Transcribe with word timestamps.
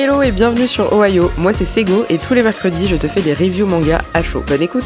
Hello 0.00 0.22
et 0.22 0.30
bienvenue 0.30 0.68
sur 0.68 0.92
Ohio, 0.92 1.32
moi 1.38 1.52
c'est 1.52 1.64
Sego 1.64 2.04
et 2.08 2.18
tous 2.18 2.32
les 2.32 2.44
mercredis 2.44 2.86
je 2.86 2.94
te 2.94 3.08
fais 3.08 3.20
des 3.20 3.34
reviews 3.34 3.66
manga 3.66 4.00
à 4.14 4.22
chaud. 4.22 4.44
Bonne 4.46 4.62
écoute 4.62 4.84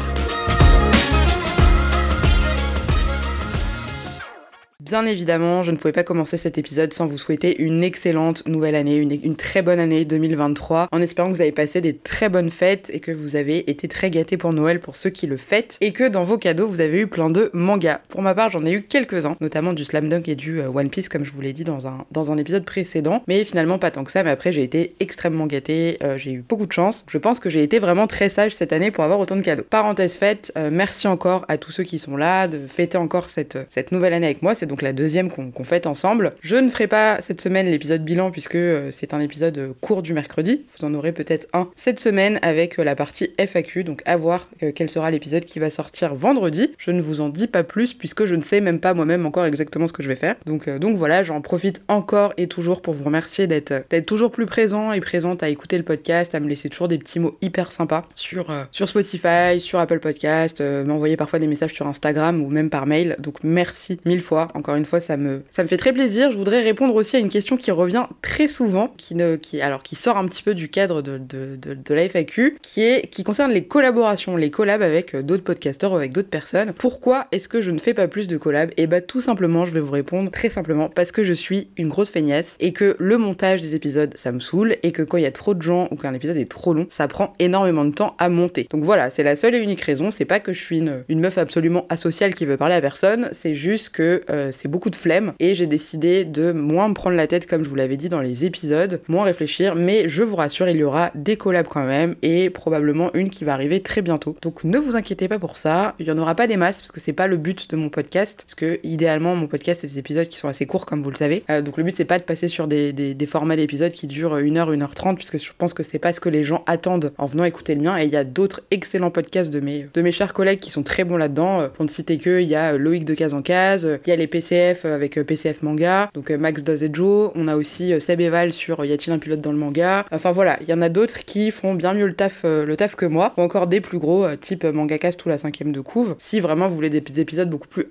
Bien 4.83 5.05
évidemment, 5.05 5.63
je 5.63 5.71
ne 5.71 5.77
pouvais 5.77 5.93
pas 5.93 6.03
commencer 6.03 6.35
cet 6.35 6.57
épisode 6.57 6.91
sans 6.91 7.05
vous 7.05 7.17
souhaiter 7.17 7.61
une 7.61 7.85
excellente 7.85 8.45
nouvelle 8.49 8.75
année, 8.75 8.97
une, 8.97 9.37
très 9.37 9.61
bonne 9.61 9.79
année 9.79 10.03
2023, 10.03 10.89
en 10.91 11.01
espérant 11.01 11.29
que 11.29 11.35
vous 11.35 11.41
avez 11.41 11.53
passé 11.53 11.79
des 11.79 11.95
très 11.95 12.27
bonnes 12.27 12.49
fêtes 12.49 12.91
et 12.93 12.99
que 12.99 13.13
vous 13.13 13.37
avez 13.37 13.69
été 13.71 13.87
très 13.87 14.11
gâtés 14.11 14.35
pour 14.35 14.51
Noël 14.51 14.81
pour 14.81 14.97
ceux 14.97 15.09
qui 15.09 15.25
le 15.25 15.37
fêtent, 15.37 15.77
et 15.79 15.93
que 15.93 16.05
dans 16.05 16.23
vos 16.23 16.37
cadeaux 16.37 16.67
vous 16.67 16.81
avez 16.81 16.99
eu 16.99 17.07
plein 17.07 17.29
de 17.29 17.49
mangas. 17.53 18.01
Pour 18.09 18.21
ma 18.21 18.35
part, 18.35 18.49
j'en 18.49 18.65
ai 18.65 18.73
eu 18.73 18.81
quelques-uns, 18.81 19.37
notamment 19.39 19.71
du 19.71 19.85
Slam 19.85 20.09
Dunk 20.09 20.27
et 20.27 20.35
du 20.35 20.59
euh, 20.59 20.67
One 20.67 20.89
Piece, 20.89 21.07
comme 21.07 21.23
je 21.23 21.31
vous 21.31 21.39
l'ai 21.39 21.53
dit 21.53 21.63
dans 21.63 21.87
un, 21.87 22.05
dans 22.11 22.33
un 22.33 22.37
épisode 22.37 22.65
précédent, 22.65 23.23
mais 23.25 23.45
finalement 23.45 23.79
pas 23.79 23.89
tant 23.89 24.03
que 24.03 24.11
ça, 24.11 24.21
mais 24.23 24.31
après 24.31 24.51
j'ai 24.51 24.63
été 24.63 24.95
extrêmement 24.99 25.45
gâtée, 25.45 25.97
euh, 26.03 26.17
j'ai 26.17 26.33
eu 26.33 26.43
beaucoup 26.45 26.65
de 26.65 26.73
chance. 26.73 27.05
Je 27.07 27.17
pense 27.19 27.39
que 27.39 27.49
j'ai 27.49 27.63
été 27.63 27.79
vraiment 27.79 28.05
très 28.05 28.27
sage 28.27 28.53
cette 28.53 28.73
année 28.73 28.91
pour 28.91 29.05
avoir 29.05 29.21
autant 29.21 29.37
de 29.37 29.41
cadeaux. 29.43 29.63
Parenthèse 29.63 30.17
faite, 30.17 30.51
euh, 30.57 30.69
merci 30.69 31.07
encore 31.07 31.45
à 31.47 31.57
tous 31.57 31.71
ceux 31.71 31.83
qui 31.83 31.99
sont 31.99 32.17
là 32.17 32.49
de 32.49 32.67
fêter 32.67 32.97
encore 32.97 33.29
cette, 33.29 33.57
cette 33.69 33.93
nouvelle 33.93 34.11
année 34.11 34.25
avec 34.25 34.41
moi, 34.41 34.55
c'est 34.55 34.73
donc 34.73 34.81
la 34.83 34.93
deuxième 34.93 35.31
qu'on 35.31 35.63
fait 35.63 35.87
ensemble. 35.87 36.33
Je 36.41 36.55
ne 36.55 36.69
ferai 36.69 36.87
pas 36.87 37.21
cette 37.21 37.41
semaine 37.41 37.67
l'épisode 37.67 38.03
bilan 38.03 38.31
puisque 38.31 38.55
euh, 38.55 38.89
c'est 38.91 39.13
un 39.13 39.19
épisode 39.19 39.57
euh, 39.57 39.73
court 39.81 40.01
du 40.01 40.13
mercredi. 40.13 40.65
Vous 40.77 40.85
en 40.85 40.93
aurez 40.93 41.11
peut-être 41.11 41.47
un 41.53 41.69
cette 41.75 41.99
semaine 41.99 42.39
avec 42.41 42.79
euh, 42.79 42.83
la 42.83 42.95
partie 42.95 43.31
FAQ, 43.37 43.83
donc 43.83 44.01
à 44.05 44.17
voir 44.17 44.49
quel 44.75 44.89
sera 44.89 45.09
l'épisode 45.11 45.45
qui 45.45 45.59
va 45.59 45.69
sortir 45.69 46.15
vendredi. 46.15 46.73
Je 46.77 46.91
ne 46.91 47.01
vous 47.01 47.21
en 47.21 47.29
dis 47.29 47.47
pas 47.47 47.63
plus 47.63 47.93
puisque 47.93 48.25
je 48.25 48.35
ne 48.35 48.41
sais 48.41 48.61
même 48.61 48.79
pas 48.79 48.93
moi-même 48.93 49.25
encore 49.25 49.45
exactement 49.45 49.87
ce 49.87 49.93
que 49.93 50.03
je 50.03 50.07
vais 50.07 50.15
faire. 50.15 50.35
Donc, 50.45 50.67
voilà, 50.95 51.23
j'en 51.23 51.41
profite 51.41 51.81
encore 51.87 52.33
et 52.37 52.47
toujours 52.47 52.81
pour 52.81 52.93
vous 52.93 53.03
remercier 53.03 53.47
d'être 53.47 54.05
toujours 54.05 54.31
plus 54.31 54.45
présent 54.45 54.91
et 54.91 54.99
présente 54.99 55.43
à 55.43 55.49
écouter 55.49 55.77
le 55.77 55.83
podcast, 55.83 56.35
à 56.35 56.39
me 56.39 56.47
laisser 56.47 56.69
toujours 56.69 56.87
des 56.87 56.97
petits 56.97 57.19
mots 57.19 57.37
hyper 57.41 57.71
sympas 57.71 58.03
sur, 58.15 58.47
sur 58.71 58.89
Spotify, 58.89 59.59
sur 59.59 59.79
Apple 59.79 59.99
Podcast, 59.99 60.61
m'envoyer 60.61 61.17
parfois 61.17 61.39
des 61.39 61.47
messages 61.47 61.73
sur 61.73 61.87
Instagram 61.87 62.41
ou 62.41 62.49
même 62.49 62.69
par 62.69 62.85
mail. 62.85 63.15
Donc 63.19 63.43
merci 63.43 63.99
mille 64.05 64.21
fois 64.21 64.47
encore 64.63 64.75
une 64.75 64.85
fois, 64.85 65.01
ça 65.01 65.17
me, 65.17 65.43
ça 65.51 65.61
me 65.61 65.67
fait 65.67 65.75
très 65.75 65.91
plaisir. 65.91 66.31
Je 66.31 66.37
voudrais 66.37 66.61
répondre 66.61 66.95
aussi 66.95 67.17
à 67.17 67.19
une 67.19 67.29
question 67.29 67.57
qui 67.57 67.69
revient 67.69 68.05
très 68.21 68.47
souvent, 68.47 68.93
qui, 68.95 69.13
ne, 69.13 69.35
qui, 69.35 69.59
alors, 69.59 69.83
qui 69.83 69.97
sort 69.97 70.15
un 70.15 70.25
petit 70.25 70.41
peu 70.41 70.53
du 70.53 70.69
cadre 70.69 71.01
de, 71.01 71.17
de, 71.17 71.57
de, 71.57 71.73
de 71.73 71.93
la 71.93 72.07
FAQ, 72.07 72.55
qui, 72.61 72.81
est, 72.81 73.09
qui 73.09 73.25
concerne 73.25 73.51
les 73.51 73.65
collaborations, 73.65 74.37
les 74.37 74.51
collabs 74.51 74.81
avec 74.81 75.15
euh, 75.15 75.21
d'autres 75.21 75.43
podcasteurs 75.43 75.91
ou 75.91 75.97
avec 75.97 76.13
d'autres 76.13 76.29
personnes. 76.29 76.71
Pourquoi 76.71 77.27
est-ce 77.33 77.49
que 77.49 77.59
je 77.59 77.71
ne 77.71 77.77
fais 77.77 77.93
pas 77.93 78.07
plus 78.07 78.27
de 78.27 78.37
collabs? 78.37 78.69
Et 78.77 78.83
eh 78.83 78.87
bah, 78.87 79.01
tout 79.01 79.19
simplement, 79.19 79.65
je 79.65 79.73
vais 79.73 79.81
vous 79.81 79.91
répondre 79.91 80.31
très 80.31 80.47
simplement 80.47 80.87
parce 80.87 81.11
que 81.11 81.25
je 81.25 81.33
suis 81.33 81.67
une 81.75 81.89
grosse 81.89 82.09
feignasse 82.09 82.55
et 82.61 82.71
que 82.71 82.95
le 82.99 83.17
montage 83.17 83.61
des 83.61 83.75
épisodes, 83.75 84.13
ça 84.15 84.31
me 84.31 84.39
saoule 84.39 84.77
et 84.81 84.93
que 84.93 85.01
quand 85.01 85.17
il 85.17 85.23
y 85.23 85.27
a 85.27 85.31
trop 85.31 85.55
de 85.55 85.61
gens 85.61 85.89
ou 85.91 85.97
qu'un 85.97 86.13
épisode 86.13 86.37
est 86.37 86.49
trop 86.49 86.73
long, 86.73 86.85
ça 86.87 87.09
prend 87.09 87.33
énormément 87.39 87.83
de 87.83 87.91
temps 87.91 88.15
à 88.17 88.29
monter. 88.29 88.65
Donc 88.71 88.83
voilà, 88.83 89.09
c'est 89.09 89.23
la 89.23 89.35
seule 89.35 89.55
et 89.55 89.59
unique 89.59 89.81
raison. 89.81 90.09
C'est 90.09 90.23
pas 90.23 90.39
que 90.39 90.53
je 90.53 90.63
suis 90.63 90.77
une, 90.77 91.03
une 91.09 91.19
meuf 91.19 91.37
absolument 91.37 91.85
asociale 91.89 92.33
qui 92.33 92.45
veut 92.45 92.55
parler 92.55 92.75
à 92.75 92.81
personne, 92.81 93.27
c'est 93.33 93.55
juste 93.55 93.89
que 93.89 94.21
euh, 94.29 94.51
c'est 94.53 94.67
beaucoup 94.67 94.89
de 94.89 94.95
flemme 94.95 95.33
et 95.39 95.55
j'ai 95.55 95.67
décidé 95.67 96.25
de 96.25 96.51
moins 96.51 96.87
me 96.87 96.93
prendre 96.93 97.15
la 97.15 97.27
tête 97.27 97.47
comme 97.47 97.63
je 97.63 97.69
vous 97.69 97.75
l'avais 97.75 97.97
dit 97.97 98.09
dans 98.09 98.21
les 98.21 98.45
épisodes, 98.45 99.01
moins 99.07 99.23
réfléchir, 99.23 99.75
mais 99.75 100.07
je 100.07 100.23
vous 100.23 100.35
rassure, 100.35 100.67
il 100.69 100.77
y 100.77 100.83
aura 100.83 101.11
des 101.15 101.35
collabs 101.35 101.67
quand 101.67 101.85
même 101.85 102.15
et 102.21 102.49
probablement 102.49 103.11
une 103.13 103.29
qui 103.29 103.43
va 103.43 103.53
arriver 103.53 103.81
très 103.81 104.01
bientôt. 104.01 104.35
Donc 104.41 104.63
ne 104.63 104.77
vous 104.77 104.95
inquiétez 104.95 105.27
pas 105.27 105.39
pour 105.39 105.57
ça, 105.57 105.95
il 105.99 106.07
y 106.07 106.11
en 106.11 106.17
aura 106.17 106.35
pas 106.35 106.47
des 106.47 106.57
masses 106.57 106.81
parce 106.81 106.91
que 106.91 106.99
c'est 106.99 107.13
pas 107.13 107.27
le 107.27 107.37
but 107.37 107.69
de 107.69 107.75
mon 107.75 107.89
podcast, 107.89 108.43
parce 108.45 108.55
que 108.55 108.79
idéalement 108.83 109.35
mon 109.35 109.47
podcast 109.47 109.81
c'est 109.81 109.87
des 109.87 109.99
épisodes 109.99 110.27
qui 110.27 110.37
sont 110.37 110.47
assez 110.47 110.65
courts 110.65 110.85
comme 110.85 111.01
vous 111.01 111.11
le 111.11 111.15
savez. 111.15 111.43
Euh, 111.49 111.61
donc 111.61 111.77
le 111.77 111.83
but 111.83 111.95
c'est 111.95 112.05
pas 112.05 112.19
de 112.19 112.23
passer 112.23 112.47
sur 112.47 112.67
des, 112.67 112.93
des, 112.93 113.25
formats 113.25 113.55
d'épisodes 113.55 113.91
qui 113.91 114.07
durent 114.07 114.37
1h, 114.37 114.77
1h30 114.77 115.15
puisque 115.15 115.37
je 115.37 115.51
pense 115.57 115.73
que 115.73 115.81
c'est 115.81 115.99
pas 115.99 116.13
ce 116.13 116.19
que 116.19 116.29
les 116.29 116.43
gens 116.43 116.63
attendent 116.67 117.13
en 117.17 117.25
venant 117.25 117.45
écouter 117.45 117.75
le 117.75 117.81
mien 117.81 117.97
et 117.97 118.05
il 118.05 118.11
y 118.11 118.17
a 118.17 118.23
d'autres 118.23 118.61
excellents 118.71 119.11
podcasts 119.11 119.51
de 119.51 119.59
mes, 119.59 119.87
de 119.93 120.01
mes 120.01 120.11
chers 120.11 120.33
collègues 120.33 120.59
qui 120.59 120.71
sont 120.71 120.83
très 120.83 121.03
bons 121.03 121.17
là-dedans. 121.17 121.61
Euh, 121.61 121.67
pour 121.69 121.85
ne 121.85 121.89
citer 121.89 122.17
que, 122.17 122.41
il 122.41 122.47
y 122.47 122.55
a 122.55 122.77
Loïc 122.77 123.05
de 123.05 123.13
Case 123.13 123.33
en 123.33 123.41
Case, 123.41 123.87
il 124.05 124.09
y 124.09 124.13
a 124.13 124.15
les 124.15 124.27
PCF 124.43 124.83
avec 124.83 125.17
euh, 125.17 125.23
PCF 125.23 125.61
Manga, 125.61 126.09
donc 126.13 126.29
euh, 126.29 126.37
Max 126.37 126.63
Doz 126.63 126.83
et 126.83 126.89
Joe. 126.91 127.31
On 127.35 127.47
a 127.47 127.55
aussi 127.55 127.93
euh, 127.93 128.01
Seb 128.01 128.19
Eval 128.19 128.51
sur 128.51 128.83
Y 128.83 128.91
a-t-il 128.91 129.13
un 129.13 129.19
pilote 129.19 129.39
dans 129.39 129.53
le 129.53 129.57
manga. 129.57 130.05
Enfin 130.11 130.33
voilà, 130.33 130.57
il 130.61 130.67
y 130.67 130.73
en 130.73 130.81
a 130.81 130.89
d'autres 130.89 131.23
qui 131.23 131.49
font 131.49 131.73
bien 131.75 131.93
mieux 131.93 132.07
le 132.07 132.13
taf, 132.13 132.43
le 132.43 132.75
taf 132.75 132.95
que 132.95 133.05
moi, 133.05 133.33
ou 133.37 133.41
encore 133.41 133.67
des 133.67 133.79
plus 133.79 133.99
gros, 133.99 134.27
type 134.35 134.65
Mangacast 134.65 135.25
ou 135.25 135.29
la 135.29 135.37
cinquième 135.37 135.71
de 135.71 135.79
couve. 135.79 136.15
Si 136.17 136.39
vraiment 136.39 136.67
vous 136.67 136.75
voulez 136.75 136.89
des 136.89 137.19
épisodes 137.19 137.49
beaucoup 137.49 137.67
plus 137.67 137.85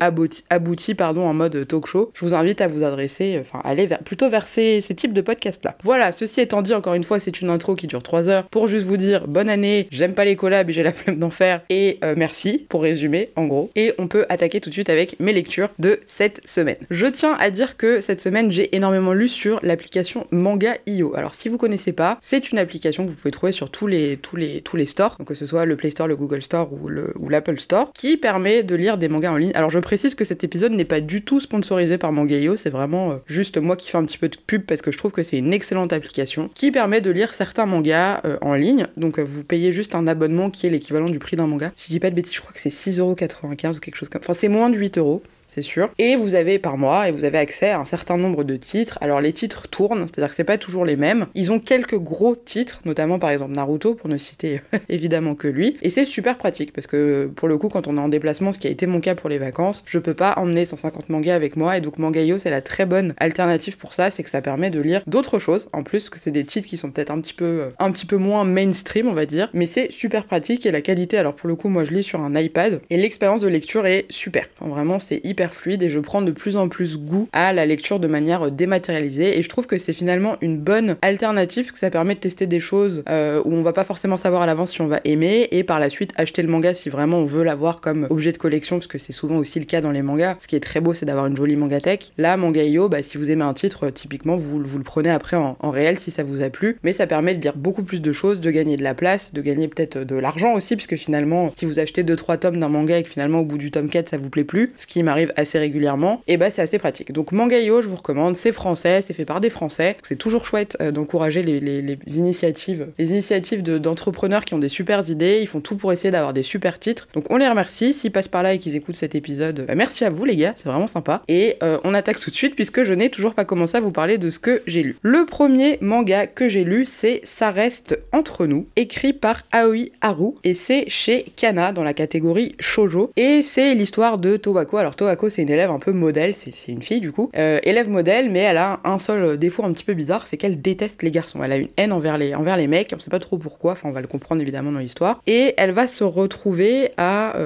aboutis, 0.51 0.95
pardon, 0.95 1.27
en 1.27 1.33
mode 1.33 1.67
talk 1.67 1.87
show, 1.87 2.11
je 2.15 2.25
vous 2.25 2.35
invite 2.35 2.61
à 2.61 2.69
vous 2.69 2.83
adresser, 2.83 3.39
enfin 3.41 3.61
aller 3.65 3.89
plutôt 4.05 4.29
vers 4.29 4.47
ces, 4.47 4.83
types 4.95 5.15
de 5.15 5.23
podcasts 5.23 5.65
là. 5.65 5.77
Voilà, 5.83 6.13
ceci 6.13 6.41
étant 6.41 6.61
dit, 6.61 6.75
encore 6.75 6.95
une 6.95 7.05
fois, 7.05 7.19
c'est 7.19 7.41
une 7.41 7.49
intro 7.49 7.75
qui 7.75 7.87
dure 7.87 8.03
3 8.03 8.29
heures. 8.29 8.45
Pour 8.49 8.67
juste 8.67 8.85
vous 8.85 8.99
dire 8.99 9.27
bonne 9.27 9.49
année, 9.49 9.89
j'aime 9.91 10.15
pas 10.15 10.27
les 10.27 10.37
collabs 10.37 10.69
et 10.69 10.73
j'ai 10.73 10.83
la 10.83 10.93
flemme 10.93 11.19
d'en 11.19 11.31
faire, 11.31 11.63
et 11.71 11.99
merci. 12.17 12.67
Pour 12.69 12.83
résumer 12.83 13.31
en 13.37 13.47
gros. 13.47 13.71
Et 13.77 13.93
on 13.99 14.09
peut 14.09 14.27
attaquer 14.29 14.61
tout 14.61 14.69
de 14.69 14.75
suite 14.75 14.91
avec 14.91 15.19
mes 15.21 15.33
lectures 15.33 15.69
de 15.79 16.01
cette 16.07 16.42
Je 16.45 17.07
tiens 17.07 17.35
à 17.39 17.51
dire 17.51 17.77
que 17.77 18.01
cette 18.01 18.21
semaine, 18.21 18.51
j'ai 18.51 18.75
énormément 18.75 19.13
lu 19.13 19.29
sur 19.29 19.61
l'application 19.63 20.27
Manga.io. 20.31 21.15
Alors, 21.17 21.35
si 21.35 21.49
vous 21.49 21.59
connaissez 21.59 21.93
pas, 21.93 22.19
c'est 22.21 22.51
une 22.51 22.59
application 22.59 23.05
que 23.05 23.11
vous 23.11 23.17
pouvez 23.17 23.31
trouver 23.31 23.53
sur 23.53 23.71
tous 23.71 23.87
les, 23.87 24.17
tous 24.17 24.37
les, 24.37 24.61
tous 24.61 24.77
les 24.77 24.87
stores, 24.87 25.19
que 25.25 25.35
ce 25.35 25.47
soit 25.47 25.65
le 25.65 25.77
Play 25.77 25.91
Store, 25.91 26.09
le 26.09 26.17
Google 26.17 26.43
Store 26.43 26.73
ou, 26.73 26.91
ou 27.17 27.29
l'Apple 27.29 27.59
Store, 27.59 27.93
qui 27.93 28.17
permet 28.17 28.63
de 28.63 28.75
lire 28.75 28.99
des 28.99 29.09
mangas 29.09 29.33
en 29.33 29.37
ligne. 29.37 29.53
Alors, 29.55 29.71
je 29.71 29.79
précise 29.79 30.15
que 30.15 30.25
cet 30.25 30.45
épisode 30.45 30.73
n'est 30.73 30.85
pas 30.85 31.01
du 31.01 31.23
tout 31.23 31.41
sponsorisé 31.41 31.99
par 31.99 32.13
Manga.io, 32.13 32.57
c'est 32.57 32.71
vraiment 32.71 33.13
euh, 33.13 33.17
juste 33.27 33.59
moi 33.59 33.77
qui 33.77 33.91
fais 33.91 33.99
un 33.99 34.05
petit 34.05 34.19
peu 34.19 34.29
de 34.29 34.37
pub 34.37 34.63
parce 34.63 34.83
que 34.83 34.93
je 34.93 34.99
trouve 34.99 35.13
que 35.13 35.23
c'est 35.23 35.39
une 35.39 35.53
excellente 35.53 35.93
application 35.93 36.51
qui 36.55 36.71
permet 36.71 37.01
de 37.01 37.11
lire 37.11 37.35
certains 37.35 37.67
mangas 37.67 38.21
euh, 38.25 38.37
en 38.41 38.55
ligne. 38.55 38.87
Donc, 38.97 39.19
euh, 39.19 39.25
vous 39.25 39.45
payez 39.45 39.73
juste 39.73 39.95
un 39.95 40.07
abonnement 40.07 40.51
qui 40.51 40.67
est 40.67 40.71
l'équivalent 40.71 41.09
du 41.09 41.19
prix 41.19 41.37
d'un 41.37 41.47
manga. 41.47 41.73
Si 41.77 41.87
je 41.87 41.93
dis 41.93 42.01
pas 42.01 42.11
de 42.11 42.15
bêtises, 42.15 42.35
je 42.35 42.41
crois 42.41 42.53
que 42.53 42.61
c'est 42.61 42.71
6,95€ 42.71 43.77
ou 43.77 43.81
quelque 43.81 43.97
chose 43.97 44.09
comme. 44.09 44.23
Enfin, 44.23 44.35
c'est 44.35 44.49
moins 44.49 44.71
de 44.71 44.77
8 44.77 44.99
euros 44.99 45.23
c'est 45.47 45.63
sûr. 45.63 45.91
Et 45.99 46.17
vous 46.17 46.35
avez 46.35 46.59
par 46.59 46.79
mois, 46.79 47.09
et 47.09 47.13
vous 47.13 47.25
avez 47.25 47.39
accès 47.39 47.71
à 47.71 47.79
un 47.79 47.85
certain 47.85 48.17
nombre 48.17 48.45
de 48.45 48.57
titres. 48.57 48.99
Alors 49.01 49.21
les 49.21 49.33
titres 49.33 49.69
tournent, 49.69 50.07
c'est-à-dire 50.07 50.31
que 50.31 50.35
c'est 50.35 50.45
pas 50.45 50.59
toujours 50.59 50.85
les 50.85 50.97
mêmes. 50.97 51.27
Ils 51.35 51.53
ont 51.53 51.59
quelques 51.59 51.99
gros 51.99 52.37
titres, 52.37 52.81
notamment 52.85 53.19
par 53.19 53.31
exemple 53.31 53.53
Naruto, 53.53 53.95
pour 53.95 54.09
ne 54.09 54.19
citer 54.19 54.61
évidemment 54.89 55.35
que 55.35 55.49
lui. 55.49 55.77
Et 55.83 55.91
c'est 55.91 56.07
super 56.07 56.39
pratique, 56.39 56.73
parce 56.73 56.87
que 56.87 57.31
pour 57.35 57.49
le 57.49 57.59
coup, 57.59 57.69
quand 57.69 57.89
on 57.89 57.97
est 57.97 58.01
en 58.01 58.09
déplacement, 58.09 58.53
ce 58.53 58.59
qui 58.59 58.67
a 58.67 58.71
été 58.71 58.87
mon 58.87 59.01
cas 59.01 59.15
pour 59.15 59.29
les 59.29 59.39
vacances, 59.39 59.83
je 59.87 59.99
peux 59.99 60.15
pas 60.15 60.35
emmener 60.37 60.65
150 60.65 61.09
mangas 61.09 61.35
avec 61.35 61.57
moi, 61.57 61.77
et 61.77 61.81
donc 61.81 61.99
Mangayo, 61.99 62.39
c'est 62.39 62.51
la 62.51 62.61
très 62.61 62.87
bonne 62.87 63.15
alternative 63.19 63.77
pour 63.77 63.93
ça, 63.93 64.11
c'est 64.11 64.23
que 64.23 64.31
ça 64.31 64.41
permet 64.41 64.71
de 64.71 64.81
lire 64.81 65.03
d'autres 65.07 65.39
choses, 65.39 65.69
en 65.73 65.83
plus, 65.83 66.01
parce 66.01 66.11
que 66.11 66.19
c'est 66.19 66.31
des 66.31 66.45
titres 66.45 66.69
qui 66.69 66.77
sont 66.77 66.91
peut-être 66.91 67.11
un 67.11 67.21
petit 67.21 67.35
peu, 67.35 67.73
un 67.79 67.91
petit 67.91 68.07
peu 68.07 68.17
moins 68.17 68.45
mainstream, 68.45 69.09
on 69.09 69.13
va 69.13 69.27
dire, 69.27 69.51
mais 69.53 69.67
c'est 69.67 69.93
super 69.93 70.25
pratique, 70.25 70.67
et 70.67 70.71
la 70.71 70.81
qualité, 70.81 71.19
alors 71.19 71.35
pour 71.35 71.49
le 71.49 71.57
coup, 71.57 71.69
moi 71.69 71.85
je 71.85 71.91
lis 71.91 72.03
sur 72.03 72.21
un 72.21 72.35
iPad, 72.35 72.81
et 72.91 72.97
l'expérience 72.97 73.41
de 73.41 73.49
lecture 73.49 73.87
est 73.87 74.07
super. 74.09 74.47
vraiment, 74.61 74.99
c'est 74.99 75.21
fluide 75.51 75.83
et 75.83 75.89
je 75.89 75.99
prends 76.01 76.23
de 76.23 76.31
plus 76.31 76.57
en 76.57 76.69
plus 76.69 76.97
goût 76.97 77.29
à 77.33 77.53
la 77.53 77.67
lecture 77.67 77.99
de 77.99 78.07
manière 78.07 78.51
dématérialisée 78.51 79.39
et 79.39 79.43
je 79.43 79.49
trouve 79.49 79.67
que 79.67 79.79
c'est 79.79 79.93
finalement 79.93 80.37
une 80.41 80.59
bonne 80.59 80.97
alternative 81.03 81.73
que 81.73 81.79
ça 81.79 81.91
permet 81.91 82.15
de 82.15 82.21
tester 82.21 82.47
des 82.47 82.61
choses 82.61 83.03
euh, 83.09 83.43
où 83.45 83.55
on 83.55 83.63
va 83.63 83.73
pas 83.73 83.85
forcément 83.85 84.17
savoir 84.17 84.43
à 84.43 84.47
l'avance 84.47 84.73
si 84.73 84.81
on 84.81 84.87
va 84.87 85.01
aimer 85.05 85.49
et 85.51 85.65
par 85.65 85.81
la 85.81 85.91
suite 85.91 86.13
acheter 86.17 86.43
le 86.43 86.49
manga 86.49 86.75
si 86.75 86.89
vraiment 86.89 87.19
on 87.19 87.25
veut 87.25 87.43
l'avoir 87.43 87.81
comme 87.81 88.07
objet 88.11 88.33
de 88.33 88.39
collection 88.39 88.77
parce 88.77 88.87
que 88.87 88.99
c'est 88.99 89.13
souvent 89.13 89.37
aussi 89.37 89.59
le 89.59 89.65
cas 89.65 89.81
dans 89.81 89.91
les 89.91 90.03
mangas. 90.03 90.37
Ce 90.39 90.47
qui 90.47 90.57
est 90.57 90.61
très 90.61 90.81
beau 90.81 90.95
c'est 90.95 91.07
d'avoir 91.07 91.27
une 91.27 91.37
jolie 91.37 91.57
mangatech. 91.57 92.13
Là 92.19 92.37
Manga.io 92.37 92.89
bah, 92.89 93.03
si 93.03 93.19
vous 93.19 93.31
aimez 93.31 93.45
un 93.45 93.55
titre 93.55 93.91
typiquement 93.91 94.37
vous, 94.37 94.63
vous 94.63 94.79
le 94.79 94.85
prenez 94.85 95.11
après 95.11 95.37
en, 95.37 95.57
réel 95.71 95.99
si 95.99 96.11
ça 96.11 96.23
vous 96.23 96.43
a 96.43 96.51
plu 96.51 96.77
mais 96.83 96.93
ça 96.93 97.07
permet 97.07 97.35
de 97.35 97.41
lire 97.41 97.57
beaucoup 97.57 97.83
plus 97.83 98.03
de 98.03 98.13
choses, 98.13 98.41
de 98.41 98.51
gagner 98.51 98.77
de 98.77 98.83
la 98.83 98.95
place, 98.95 99.33
de 99.33 99.41
gagner 99.41 99.69
peut-être 99.69 99.99
de 99.99 100.17
l'argent 100.17 100.53
aussi 100.55 100.77
puisque 100.77 100.97
finalement 100.97 101.51
si 101.57 101.65
vous 101.65 101.79
achetez 101.79 102.03
2-3 102.03 102.39
tomes 102.39 102.61
d'un 102.61 102.69
manga 102.69 102.99
et 102.99 103.03
que 103.03 103.09
finalement 103.09 103.41
au 103.41 103.45
bout 103.45 103.59
du 103.59 103.71
tome 103.71 103.89
4 103.89 104.09
ça 104.09 104.17
vous 104.17 104.31
plaît 104.31 104.45
plus, 104.45 104.73
ce 104.77 104.87
qui 104.87 105.03
m'arrive 105.03 105.22
assez 105.37 105.59
régulièrement, 105.59 106.23
et 106.27 106.37
bah 106.37 106.51
c'est 106.51 106.63
assez 106.63 106.79
pratique. 106.79 107.13
Donc 107.13 107.33
Mangayo, 107.33 107.83
je 107.83 107.89
vous 107.89 107.97
recommande, 107.97 108.37
c'est 108.37 108.53
français, 108.53 109.01
c'est 109.01 109.15
fait 109.15 109.25
par 109.25 109.41
des 109.41 109.51
Français. 109.51 109.97
C'est 110.03 110.17
toujours 110.17 110.45
chouette 110.45 110.77
euh, 110.81 110.91
d'encourager 110.91 111.43
les, 111.43 111.61
les, 111.61 111.99
initiatives, 112.17 112.89
les 112.99 113.11
initiatives 113.11 113.63
d'entrepreneurs 113.63 114.45
qui 114.45 114.55
ont 114.55 114.59
des 114.59 114.69
super 114.69 115.09
idées. 115.09 115.39
Ils 115.41 115.47
font 115.47 115.61
tout 115.61 115.77
pour 115.77 115.93
essayer 115.93 116.11
d'avoir 116.11 116.33
des 116.33 116.43
super 116.43 116.79
titres. 116.79 117.09
Donc 117.15 117.27
on 117.31 117.37
les 117.37 117.49
remercie. 117.49 117.93
S'ils 117.93 118.13
passent 118.13 118.29
par 118.29 118.43
là 118.43 118.55
et 118.55 118.59
qu'ils 118.59 118.77
écoutent 118.77 118.97
cet 118.97 119.15
épisode, 119.15 119.65
bah, 119.67 119.75
merci 119.75 120.05
à 120.05 120.11
vous 120.11 120.25
les 120.25 120.37
gars, 120.37 120.55
c'est 120.57 120.69
vraiment 120.69 120.87
sympa. 120.87 121.23
Et 121.29 121.57
euh, 121.63 121.79
on 121.85 121.95
attaque 121.95 122.19
tout 122.19 122.31
de 122.31 122.35
suite 122.35 122.55
puisque 122.55 122.83
je 122.83 122.93
n'ai 122.93 123.11
toujours 123.11 123.35
pas 123.35 123.45
commencé 123.45 123.77
à 123.77 123.81
vous 123.81 123.93
parler 123.93 124.19
de 124.19 124.31
ce 124.31 124.39
que 124.39 124.63
j'ai 124.67 124.83
lu. 124.83 124.97
Le 125.03 125.27
premier 125.27 125.79
manga 125.81 126.27
que 126.27 126.49
j'ai 126.49 126.65
lu, 126.65 126.87
c'est 126.87 127.21
Ça 127.25 127.51
reste 127.51 127.99
entre 128.13 128.47
nous, 128.47 128.67
écrit 128.77 129.13
par 129.13 129.43
Aoi 129.53 129.91
Haru 130.01 130.33
et 130.45 130.55
c'est 130.55 130.89
chez 130.89 131.27
Kana 131.37 131.73
dans 131.73 131.85
la 131.85 131.95
catégorie 131.95 132.55
shojo. 132.59 133.11
Et 133.17 133.43
c'est 133.43 133.75
l'histoire 133.75 134.19
de 134.19 134.37
Tobacco. 134.37 134.77
Alors 134.77 134.97
Tobacco 134.97 135.12
c'est 135.29 135.43
une 135.43 135.51
élève 135.51 135.71
un 135.71 135.79
peu 135.79 135.93
modèle, 135.93 136.35
c'est 136.35 136.53
une 136.69 136.83
fille 136.83 137.01
du 137.01 137.13
coup, 137.13 137.31
élève 137.35 137.89
modèle, 137.89 138.31
mais 138.31 138.41
elle 138.41 138.59
a 138.59 138.81
un 138.85 138.99
seul 138.99 139.39
défaut 139.39 139.65
un 139.65 139.73
petit 139.73 139.85
peu 139.85 139.95
bizarre, 139.95 140.27
c'est 140.27 140.37
qu'elle 140.37 140.61
déteste 140.61 141.03
les 141.03 141.11
garçons. 141.11 141.43
Elle 141.43 141.53
a 141.53 141.57
une 141.57 141.69
haine 141.77 141.93
envers 141.93 142.19
les, 142.19 142.35
envers 142.35 142.57
les 142.57 142.67
mecs, 142.67 142.93
on 142.95 142.99
sait 142.99 143.11
pas 143.11 143.19
trop 143.19 143.39
pourquoi, 143.39 143.73
enfin 143.73 143.89
on 143.89 143.93
va 143.93 144.01
le 144.01 144.07
comprendre 144.07 144.41
évidemment 144.43 144.73
dans 144.73 144.79
l'histoire. 144.79 145.23
Et 145.27 145.55
elle 145.57 145.73
va 145.73 145.87
se 145.87 146.05
retrouver 146.05 146.91
à... 146.97 147.37